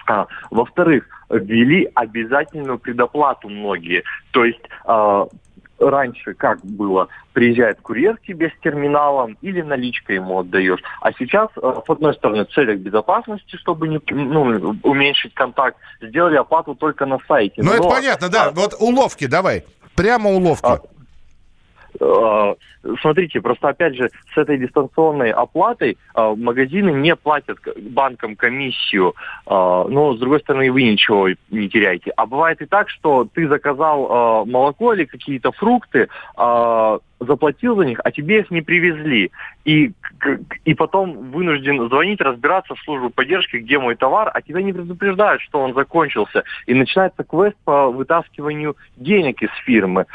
А, 0.07 0.27
во-вторых, 0.51 1.07
ввели 1.31 1.89
обязательную 1.95 2.79
предоплату 2.79 3.49
многие. 3.49 4.03
То 4.33 4.45
есть 4.45 4.61
раньше 5.83 6.35
как 6.35 6.65
было, 6.65 7.09
приезжает 7.33 7.81
курьер 7.81 8.17
к 8.17 8.23
тебе 8.23 8.51
с 8.51 8.63
терминалом 8.63 9.37
или 9.41 9.63
наличкой 9.63 10.17
ему 10.17 10.41
отдаешь. 10.41 10.81
А 11.01 11.13
сейчас, 11.13 11.49
э, 11.57 11.75
с 11.87 11.91
одной 11.91 12.15
стороны, 12.15 12.45
в 12.45 12.51
целях 12.51 12.79
безопасности, 12.79 13.57
чтобы 13.57 13.89
не, 13.89 14.01
ну, 14.11 14.77
уменьшить 14.83 15.35
контакт, 15.35 15.77
сделали 16.01 16.37
оплату 16.37 16.75
только 16.75 17.07
на 17.07 17.19
сайте. 17.27 17.63
Ну, 17.63 17.71
Но, 17.71 17.75
это 17.75 17.89
понятно, 17.89 18.29
да. 18.29 18.45
А, 18.47 18.51
вот 18.51 18.75
уловки 18.79 19.27
давай. 19.27 19.65
Прямо 19.95 20.31
уловки. 20.31 20.67
А, 20.67 20.81
смотрите, 23.01 23.41
просто 23.41 23.69
опять 23.69 23.95
же, 23.97 24.11
с 24.35 24.37
этой 24.37 24.59
дистанционной 24.59 25.31
оплатой 25.31 25.97
э, 26.15 26.35
магазины 26.37 26.91
не 26.91 27.15
платят 27.17 27.59
банкам 27.77 28.37
комиссию, 28.37 29.15
э, 29.47 29.51
но 29.51 30.15
с 30.15 30.19
другой 30.19 30.41
стороны 30.41 30.71
вы 30.73 30.83
ничего 30.83 31.29
не 31.51 31.69
теряете. 31.69 32.13
А 32.17 32.27
бывает 32.27 32.61
и 32.61 32.67
так, 32.67 32.89
что 32.91 33.27
ты 33.33 33.49
заказал 33.49 34.47
молоко 34.47 34.95
или 34.95 35.05
какие-то 35.05 35.53
фрукты, 35.53 36.09
заплатил 36.37 37.77
за 37.77 37.85
них, 37.85 38.01
а 38.03 38.11
тебе 38.11 38.41
их 38.41 38.51
не 38.51 38.63
привезли. 38.63 39.31
И, 39.65 39.93
и 40.65 40.75
потом 40.75 41.31
вынужден 41.31 41.89
звонить, 41.89 42.21
разбираться 42.21 42.75
в 42.75 42.81
службу 42.81 43.11
поддержки, 43.11 43.57
где 43.59 43.79
мой 43.79 43.95
товар, 43.95 44.31
а 44.33 44.43
тебя 44.43 44.63
не 44.63 44.73
предупреждают, 44.73 45.41
что 45.43 45.61
он 45.61 45.75
закончился. 45.75 46.45
И 46.67 46.75
начинается 46.75 47.23
квест 47.25 47.57
по 47.65 47.91
вытаскиванию 47.91 48.77
денег 48.97 49.43
из 49.43 49.51
фирмы 49.65 50.07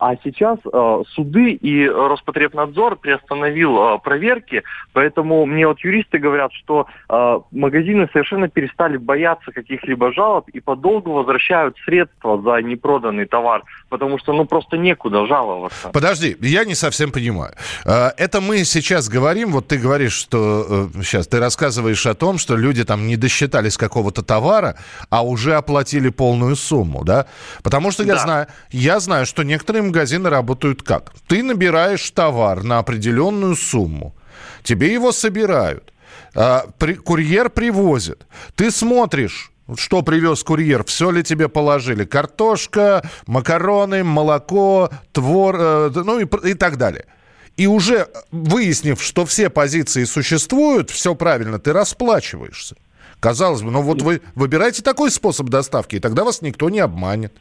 А 0.00 0.16
сейчас 0.24 0.58
э, 0.64 1.02
суды 1.10 1.52
и 1.52 1.86
Роспотребнадзор 1.86 2.96
приостановил 2.96 3.78
э, 3.78 3.98
проверки, 3.98 4.62
поэтому 4.94 5.44
мне 5.44 5.66
вот 5.66 5.80
юристы 5.80 6.18
говорят, 6.18 6.54
что 6.54 6.86
э, 7.10 7.40
магазины 7.50 8.08
совершенно 8.10 8.48
перестали 8.48 8.96
бояться 8.96 9.52
каких-либо 9.52 10.10
жалоб 10.14 10.48
и 10.48 10.60
подолгу 10.60 11.12
возвращают 11.12 11.76
средства 11.84 12.40
за 12.40 12.62
непроданный 12.62 13.26
товар, 13.26 13.62
потому 13.90 14.18
что 14.18 14.32
ну 14.32 14.46
просто 14.46 14.76
некуда 14.78 15.26
жаловаться. 15.26 15.90
Подожди, 15.92 16.36
я 16.40 16.64
не 16.64 16.74
совсем 16.74 17.10
понимаю. 17.12 17.54
Э, 17.84 18.10
это 18.16 18.40
мы 18.40 18.64
сейчас 18.64 19.08
говорим, 19.08 19.52
вот 19.52 19.68
ты 19.68 19.76
говоришь, 19.76 20.12
что 20.12 20.88
сейчас 21.02 21.26
э, 21.26 21.30
ты 21.30 21.38
рассказываешь 21.40 22.06
о 22.06 22.14
том, 22.14 22.38
что 22.38 22.56
люди 22.56 22.84
там 22.84 23.06
не 23.06 23.16
досчитались 23.16 23.76
какого-то 23.76 24.22
товара, 24.22 24.76
а 25.10 25.22
уже 25.22 25.54
оплатили 25.54 26.08
полную 26.08 26.56
сумму, 26.56 27.04
да? 27.04 27.26
Потому 27.62 27.90
что 27.90 28.04
я 28.04 28.14
да. 28.14 28.20
знаю, 28.20 28.46
я 28.70 29.00
знаю, 29.00 29.26
что 29.26 29.42
некоторые 29.42 29.82
магазины 29.82 30.30
работают 30.30 30.82
как? 30.82 31.12
Ты 31.26 31.42
набираешь 31.42 32.08
товар 32.10 32.62
на 32.62 32.78
определенную 32.78 33.56
сумму, 33.56 34.14
тебе 34.62 34.92
его 34.92 35.12
собирают, 35.12 35.92
а, 36.34 36.66
курьер 37.04 37.50
привозит, 37.50 38.26
ты 38.54 38.70
смотришь, 38.70 39.50
что 39.76 40.02
привез 40.02 40.42
курьер, 40.42 40.84
все 40.84 41.10
ли 41.10 41.22
тебе 41.22 41.48
положили? 41.48 42.04
Картошка, 42.04 43.08
макароны, 43.26 44.04
молоко, 44.04 44.90
твор, 45.12 45.56
э, 45.58 45.90
ну 45.94 46.18
и, 46.20 46.50
и 46.50 46.54
так 46.54 46.76
далее. 46.76 47.06
И 47.56 47.66
уже 47.66 48.08
выяснив, 48.30 49.02
что 49.02 49.26
все 49.26 49.50
позиции 49.50 50.04
существуют, 50.04 50.90
все 50.90 51.14
правильно, 51.14 51.58
ты 51.58 51.72
расплачиваешься. 51.72 52.76
Казалось 53.20 53.62
бы, 53.62 53.70
ну 53.70 53.82
вот 53.82 54.00
вы 54.02 54.22
выбираете 54.34 54.82
такой 54.82 55.10
способ 55.10 55.48
доставки, 55.48 55.96
и 55.96 56.00
тогда 56.00 56.24
вас 56.24 56.40
никто 56.40 56.70
не 56.70 56.80
обманет. 56.80 57.34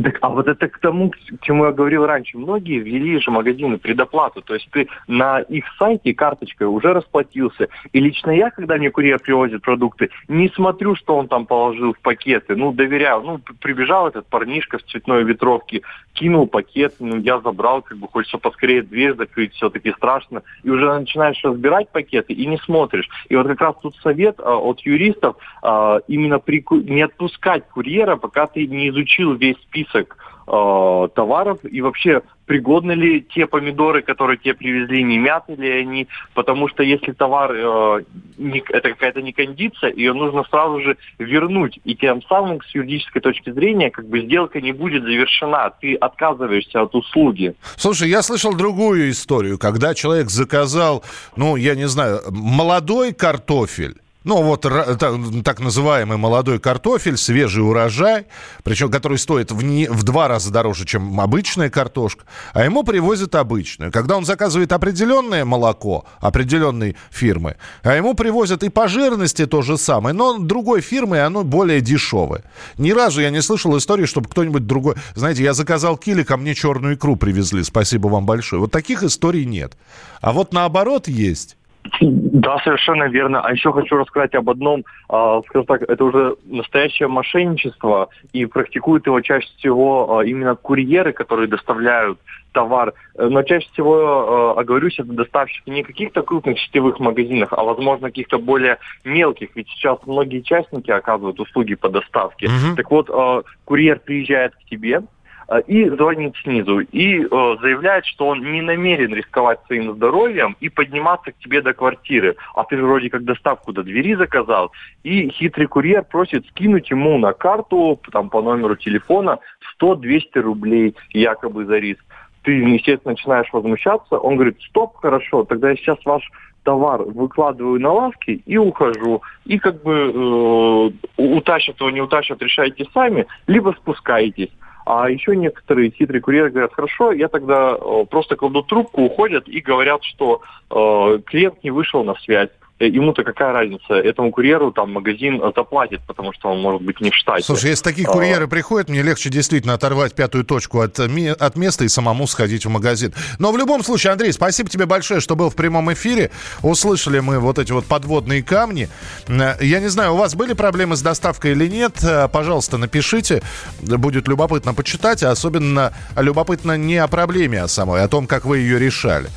Так, 0.00 0.18
а 0.22 0.30
вот 0.30 0.48
это 0.48 0.68
к 0.68 0.78
тому, 0.78 1.10
к 1.10 1.16
чему 1.42 1.66
я 1.66 1.72
говорил 1.72 2.06
раньше. 2.06 2.38
Многие 2.38 2.78
ввели 2.78 3.20
же 3.20 3.30
магазины 3.30 3.76
предоплату. 3.76 4.40
То 4.40 4.54
есть 4.54 4.68
ты 4.70 4.88
на 5.06 5.40
их 5.40 5.64
сайте 5.78 6.14
карточкой 6.14 6.66
уже 6.66 6.94
расплатился. 6.94 7.68
И 7.92 8.00
лично 8.00 8.30
я, 8.30 8.50
когда 8.50 8.76
мне 8.76 8.90
курьер 8.90 9.18
привозит 9.18 9.60
продукты, 9.60 10.08
не 10.28 10.48
смотрю, 10.50 10.96
что 10.96 11.16
он 11.16 11.28
там 11.28 11.44
положил 11.44 11.92
в 11.92 12.00
пакеты. 12.00 12.56
Ну, 12.56 12.72
доверяю. 12.72 13.22
Ну, 13.22 13.40
прибежал 13.60 14.08
этот 14.08 14.26
парнишка 14.28 14.78
в 14.78 14.82
цветной 14.84 15.24
ветровке, 15.24 15.82
кинул 16.14 16.46
пакет, 16.46 16.94
ну, 16.98 17.18
я 17.18 17.40
забрал, 17.40 17.82
как 17.82 17.98
бы 17.98 18.08
хочется 18.08 18.38
поскорее 18.38 18.82
дверь 18.82 19.14
закрыть, 19.14 19.52
все-таки 19.54 19.92
страшно. 19.92 20.42
И 20.62 20.70
уже 20.70 20.86
начинаешь 20.86 21.42
разбирать 21.44 21.90
пакеты 21.90 22.32
и 22.32 22.46
не 22.46 22.56
смотришь. 22.58 23.08
И 23.28 23.36
вот 23.36 23.46
как 23.46 23.60
раз 23.60 23.74
тут 23.82 23.94
совет 23.96 24.40
а, 24.40 24.56
от 24.56 24.80
юристов 24.80 25.36
а, 25.62 25.98
именно 26.08 26.38
при, 26.38 26.64
не 26.70 27.02
отпускать 27.02 27.68
курьера, 27.68 28.16
пока 28.16 28.46
ты 28.46 28.66
не 28.66 28.88
изучил 28.88 29.34
весь 29.34 29.56
список 29.56 29.81
список 29.82 30.16
э, 30.46 31.08
товаров. 31.14 31.58
И 31.64 31.80
вообще 31.80 32.22
пригодны 32.46 32.92
ли 32.92 33.22
те 33.22 33.46
помидоры, 33.46 34.02
которые 34.02 34.38
тебе 34.38 34.54
привезли, 34.54 35.02
не 35.02 35.18
мяты 35.18 35.54
ли 35.54 35.70
они, 35.70 36.08
потому 36.34 36.68
что 36.68 36.82
если 36.82 37.12
товар, 37.12 37.52
э, 37.52 38.04
не, 38.38 38.62
это 38.68 38.90
какая-то 38.90 39.22
не 39.22 39.32
кондиция, 39.32 39.92
ее 39.92 40.12
нужно 40.12 40.44
сразу 40.50 40.80
же 40.80 40.96
вернуть, 41.18 41.78
и 41.84 41.94
тем 41.94 42.22
самым 42.22 42.60
с 42.62 42.74
юридической 42.74 43.20
точки 43.20 43.50
зрения 43.50 43.90
как 43.90 44.06
бы 44.08 44.20
сделка 44.20 44.60
не 44.60 44.72
будет 44.72 45.02
завершена, 45.02 45.72
ты 45.80 45.94
отказываешься 45.94 46.82
от 46.82 46.94
услуги. 46.94 47.54
Слушай, 47.76 48.08
я 48.08 48.22
слышал 48.22 48.54
другую 48.54 49.10
историю, 49.10 49.58
когда 49.58 49.94
человек 49.94 50.30
заказал, 50.30 51.04
ну, 51.36 51.56
я 51.56 51.74
не 51.74 51.88
знаю, 51.88 52.20
молодой 52.30 53.12
картофель, 53.12 53.96
ну, 54.24 54.42
вот 54.42 54.62
так 54.62 55.60
называемый 55.60 56.16
молодой 56.16 56.58
картофель, 56.58 57.16
свежий 57.16 57.64
урожай, 57.64 58.26
причем 58.62 58.90
который 58.90 59.18
стоит 59.18 59.50
в, 59.50 59.62
не, 59.62 59.88
в 59.88 60.02
два 60.02 60.28
раза 60.28 60.52
дороже, 60.52 60.84
чем 60.84 61.20
обычная 61.20 61.70
картошка, 61.70 62.24
а 62.52 62.64
ему 62.64 62.84
привозят 62.84 63.34
обычную. 63.34 63.90
Когда 63.90 64.16
он 64.16 64.24
заказывает 64.24 64.72
определенное 64.72 65.44
молоко 65.44 66.04
определенной 66.20 66.96
фирмы, 67.10 67.56
а 67.82 67.94
ему 67.94 68.14
привозят 68.14 68.62
и 68.62 68.68
по 68.68 68.88
жирности 68.88 69.46
то 69.46 69.62
же 69.62 69.76
самое, 69.76 70.14
но 70.14 70.38
другой 70.38 70.80
фирмы, 70.80 71.20
оно 71.20 71.42
более 71.42 71.80
дешевое. 71.80 72.44
Ни 72.78 72.92
разу 72.92 73.20
я 73.20 73.30
не 73.30 73.42
слышал 73.42 73.76
истории, 73.76 74.06
чтобы 74.06 74.28
кто-нибудь 74.28 74.66
другой... 74.66 74.94
Знаете, 75.14 75.42
я 75.42 75.54
заказал 75.54 75.96
кили, 75.96 76.22
ко 76.22 76.36
мне 76.36 76.54
черную 76.54 76.94
икру 76.94 77.16
привезли, 77.16 77.62
спасибо 77.64 78.08
вам 78.08 78.26
большое. 78.26 78.60
Вот 78.60 78.70
таких 78.70 79.02
историй 79.02 79.44
нет. 79.44 79.76
А 80.20 80.32
вот 80.32 80.52
наоборот 80.52 81.08
есть. 81.08 81.56
Да, 82.00 82.58
совершенно 82.64 83.04
верно. 83.04 83.40
А 83.40 83.52
еще 83.52 83.72
хочу 83.72 83.96
рассказать 83.96 84.34
об 84.34 84.48
одном, 84.48 84.84
э, 85.10 85.40
скажем 85.48 85.66
так, 85.66 85.82
это 85.82 86.04
уже 86.04 86.36
настоящее 86.44 87.08
мошенничество, 87.08 88.08
и 88.32 88.46
практикуют 88.46 89.06
его 89.06 89.20
чаще 89.20 89.48
всего 89.58 90.22
э, 90.22 90.28
именно 90.28 90.54
курьеры, 90.54 91.12
которые 91.12 91.48
доставляют 91.48 92.18
товар. 92.52 92.94
Но 93.16 93.42
чаще 93.42 93.68
всего, 93.72 94.54
э, 94.56 94.60
оговорюсь, 94.60 94.98
это 94.98 95.12
доставщики 95.12 95.70
не 95.70 95.82
каких-то 95.82 96.22
крупных 96.22 96.58
сетевых 96.60 96.98
магазинов, 97.00 97.52
а, 97.52 97.62
возможно, 97.62 98.08
каких-то 98.08 98.38
более 98.38 98.78
мелких. 99.04 99.50
Ведь 99.54 99.68
сейчас 99.68 99.98
многие 100.06 100.40
частники 100.40 100.90
оказывают 100.90 101.40
услуги 101.40 101.74
по 101.74 101.88
доставке. 101.88 102.46
Угу. 102.46 102.76
Так 102.76 102.90
вот, 102.90 103.10
э, 103.10 103.42
курьер 103.64 104.00
приезжает 104.00 104.54
к 104.54 104.64
тебе, 104.68 105.02
Э, 105.02 105.21
и 105.60 105.88
звонит 105.88 106.34
снизу 106.42 106.80
и 106.80 107.24
э, 107.24 107.56
заявляет, 107.60 108.06
что 108.06 108.28
он 108.28 108.52
не 108.52 108.62
намерен 108.62 109.14
рисковать 109.14 109.60
своим 109.66 109.94
здоровьем 109.94 110.56
и 110.60 110.68
подниматься 110.68 111.32
к 111.32 111.38
тебе 111.38 111.60
до 111.62 111.72
квартиры. 111.72 112.36
А 112.54 112.64
ты 112.64 112.76
вроде 112.76 113.10
как 113.10 113.24
доставку 113.24 113.72
до 113.72 113.82
двери 113.82 114.14
заказал. 114.14 114.72
И 115.02 115.28
хитрый 115.30 115.66
курьер 115.66 116.04
просит 116.04 116.46
скинуть 116.48 116.90
ему 116.90 117.18
на 117.18 117.32
карту, 117.32 118.00
там 118.10 118.30
по 118.30 118.40
номеру 118.42 118.76
телефона 118.76 119.38
100-200 119.80 120.40
рублей 120.40 120.96
якобы 121.10 121.64
за 121.64 121.78
риск. 121.78 122.04
Ты, 122.42 122.52
естественно, 122.52 123.12
начинаешь 123.12 123.52
возмущаться. 123.52 124.18
Он 124.18 124.34
говорит, 124.34 124.60
стоп, 124.62 124.96
хорошо, 124.96 125.44
тогда 125.44 125.70
я 125.70 125.76
сейчас 125.76 125.98
ваш 126.04 126.28
товар 126.64 127.02
выкладываю 127.02 127.80
на 127.80 127.92
лавки 127.92 128.42
и 128.46 128.56
ухожу. 128.56 129.22
И 129.44 129.58
как 129.58 129.82
бы 129.82 130.92
э, 131.16 131.22
утащат 131.22 131.80
его, 131.80 131.90
не 131.90 132.00
утащат, 132.00 132.40
решайте 132.42 132.86
сами, 132.92 133.26
либо 133.46 133.74
спускаетесь. 133.78 134.50
А 134.84 135.08
еще 135.08 135.36
некоторые 135.36 135.90
хитрые 135.90 136.20
курьеры 136.20 136.50
говорят, 136.50 136.74
хорошо, 136.74 137.12
я 137.12 137.28
тогда 137.28 137.76
э, 137.78 138.04
просто 138.10 138.36
кладу 138.36 138.62
трубку, 138.62 139.02
уходят 139.02 139.48
и 139.48 139.60
говорят, 139.60 140.02
что 140.02 140.42
э, 140.70 141.18
клиент 141.24 141.62
не 141.62 141.70
вышел 141.70 142.02
на 142.04 142.14
связь. 142.16 142.50
Э, 142.82 142.88
ему-то 142.88 143.22
какая 143.22 143.52
разница? 143.52 143.94
Этому 143.94 144.32
курьеру 144.32 144.72
там 144.72 144.92
магазин 144.92 145.40
заплатит, 145.54 146.00
потому 146.06 146.32
что 146.32 146.50
он 146.50 146.60
может 146.60 146.82
быть 146.82 147.00
не 147.00 147.10
в 147.10 147.14
штате. 147.14 147.44
Слушай, 147.44 147.70
если 147.70 147.84
такие 147.84 148.08
а... 148.08 148.12
курьеры 148.12 148.48
приходят, 148.48 148.88
мне 148.88 149.02
легче 149.02 149.30
действительно 149.30 149.74
оторвать 149.74 150.14
пятую 150.14 150.44
точку 150.44 150.80
от, 150.80 150.98
от 150.98 151.56
места 151.56 151.84
и 151.84 151.88
самому 151.88 152.26
сходить 152.26 152.66
в 152.66 152.68
магазин. 152.68 153.14
Но 153.38 153.52
в 153.52 153.58
любом 153.58 153.84
случае, 153.84 154.12
Андрей, 154.12 154.32
спасибо 154.32 154.68
тебе 154.68 154.86
большое, 154.86 155.20
что 155.20 155.36
был 155.36 155.48
в 155.48 155.54
прямом 155.54 155.92
эфире. 155.92 156.32
Услышали 156.62 157.20
мы 157.20 157.38
вот 157.38 157.58
эти 157.60 157.70
вот 157.70 157.84
подводные 157.84 158.42
камни. 158.42 158.88
Э, 159.28 159.54
я 159.60 159.78
не 159.78 159.88
знаю, 159.88 160.14
у 160.14 160.16
вас 160.16 160.34
были 160.34 160.52
проблемы 160.52 160.96
с 160.96 161.02
доставкой 161.02 161.52
или 161.52 161.68
нет? 161.68 162.02
Э, 162.02 162.26
пожалуйста, 162.26 162.78
напишите. 162.78 163.42
Будет 163.80 164.26
любопытно 164.26 164.74
почитать, 164.74 165.22
а 165.22 165.30
особенно 165.30 165.92
любопытно 166.16 166.76
не 166.76 166.96
о 166.96 167.06
проблеме 167.06 167.62
а 167.62 167.68
самой, 167.68 168.00
а 168.00 168.04
о 168.04 168.08
том, 168.08 168.26
как 168.26 168.44
вы 168.44 168.58
ее 168.58 168.80
решали. 168.80 169.28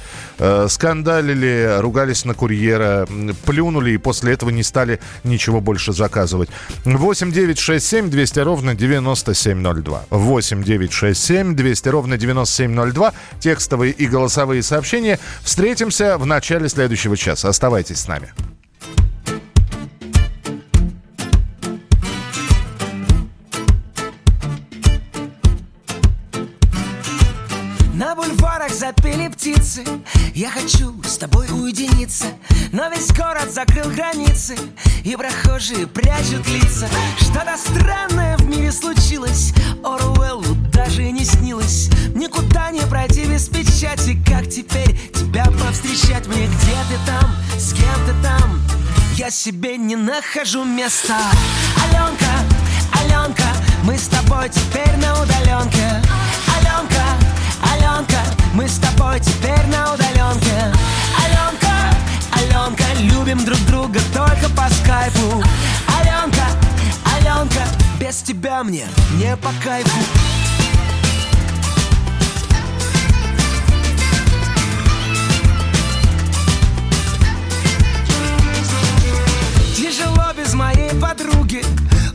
Скандалили, 0.68 1.78
ругались 1.80 2.26
на 2.26 2.34
курьера, 2.34 3.08
плюнули 3.46 3.92
и 3.92 3.98
после 3.98 4.34
этого 4.34 4.50
не 4.50 4.64
стали 4.64 5.00
ничего 5.24 5.62
больше 5.62 5.94
заказывать. 5.94 6.50
8 6.86 7.32
9 7.32 7.60
6 7.60 7.86
7 7.86 8.10
200 8.10 8.40
ровно 8.40 8.76
9702. 8.76 10.06
8 10.10 10.64
9 10.64 10.92
6 10.92 11.22
7 11.24 11.56
200 11.56 11.90
ровно 11.90 12.18
9702. 12.18 13.14
Текстовые 13.40 13.92
и 13.92 14.08
голосовые 14.08 14.64
сообщения. 14.64 15.20
Встретимся 15.44 16.18
в 16.18 16.26
начале 16.26 16.70
следующего 16.70 17.18
часа. 17.18 17.50
Оставайтесь 17.50 18.00
с 18.00 18.08
нами. 18.08 18.32
запели 28.76 29.30
птицы 29.30 29.84
Я 30.34 30.50
хочу 30.50 31.02
с 31.04 31.18
тобой 31.18 31.48
уединиться 31.48 32.26
Но 32.76 32.90
весь 32.90 33.14
город 33.14 33.54
закрыл 33.54 33.90
границы 33.90 34.58
И 35.06 35.16
прохожие 35.16 35.88
прячут 35.88 36.46
лица. 36.50 36.90
Что-то 37.22 37.56
странное 37.58 38.36
в 38.36 38.46
мире 38.50 38.70
случилось 38.70 39.54
Оруэллу 39.82 40.56
даже 40.74 41.10
не 41.10 41.24
снилось. 41.24 41.90
Никуда 42.14 42.72
не 42.72 42.82
пройти 42.82 43.24
без 43.28 43.48
печати 43.48 44.20
Как 44.28 44.50
теперь 44.50 44.94
тебя 45.12 45.46
повстречать. 45.46 46.28
Мне 46.28 46.48
Где 46.48 46.76
ты 46.90 47.00
там, 47.06 47.34
с 47.58 47.72
кем 47.72 47.96
ты 48.06 48.14
там? 48.22 48.60
Я 49.14 49.30
себе 49.30 49.78
не 49.78 49.96
нахожу 49.96 50.66
места. 50.66 51.18
Аленка, 51.82 52.26
Аленка 52.92 53.48
Мы 53.84 53.98
с 53.98 54.08
тобой 54.10 54.50
теперь 54.50 54.98
на 54.98 55.14
удаленке. 55.22 56.02
Аленка, 56.58 57.06
Аленка 57.72 58.20
мы 58.54 58.68
с 58.68 58.80
тобой 58.80 59.22
теперь 59.22 59.66
на 59.68 59.94
удаленке 59.94 60.95
Аленка, 62.66 62.84
Любим 62.98 63.46
друг 63.46 63.60
друга 63.68 64.00
только 64.12 64.50
по 64.56 64.68
скайпу. 64.74 65.44
Аленка, 66.00 66.46
Аленка, 67.16 67.62
без 68.00 68.24
тебя 68.24 68.64
мне 68.64 68.88
не 69.20 69.38
по 69.38 69.50
кайфу. 69.64 70.00
Тяжело 79.76 80.34
без 80.36 80.56
моей 80.56 80.90
подруги. 81.00 81.64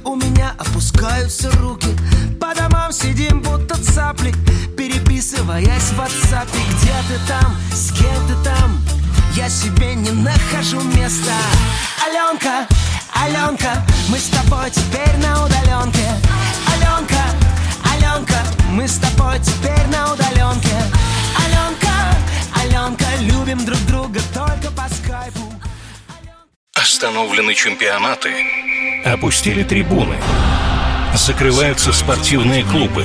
У 0.05 0.17
меня 0.17 0.55
опускаются 0.59 1.49
руки. 1.59 1.97
По 2.41 2.57
домам 2.57 2.91
сидим, 2.91 3.41
будто 3.41 3.77
цапли. 3.77 4.35
Переписываясь 4.77 5.93
в 5.93 6.01
WhatsApp. 6.01 6.49
Где 6.71 6.95
ты 7.07 7.21
там? 7.29 7.55
С 7.73 7.93
кем 7.93 8.27
ты 8.27 8.35
там? 8.43 8.90
Я 9.35 9.49
себе 9.49 9.95
не 9.95 10.11
нахожу 10.11 10.81
места 10.81 11.33
Аленка, 12.05 12.67
Аленка 13.15 13.83
Мы 14.09 14.19
с 14.19 14.29
тобой 14.29 14.71
теперь 14.71 15.17
на 15.19 15.45
удаленке 15.45 16.09
Аленка, 16.67 17.23
Аленка 17.93 18.43
Мы 18.73 18.89
с 18.89 18.99
тобой 18.99 19.39
теперь 19.39 19.87
на 19.87 20.13
удаленке 20.13 20.77
Аленка, 21.39 21.91
Аленка 22.61 23.07
Любим 23.21 23.65
друг 23.65 23.79
друга 23.87 24.21
только 24.35 24.71
по 24.73 24.89
скайпу 24.93 25.53
Остановлены 26.75 27.55
чемпионаты. 27.55 28.31
Опустили 29.05 29.63
трибуны. 29.63 30.17
Закрываются 31.15 31.93
спортивные 31.93 32.65
клубы. 32.65 33.05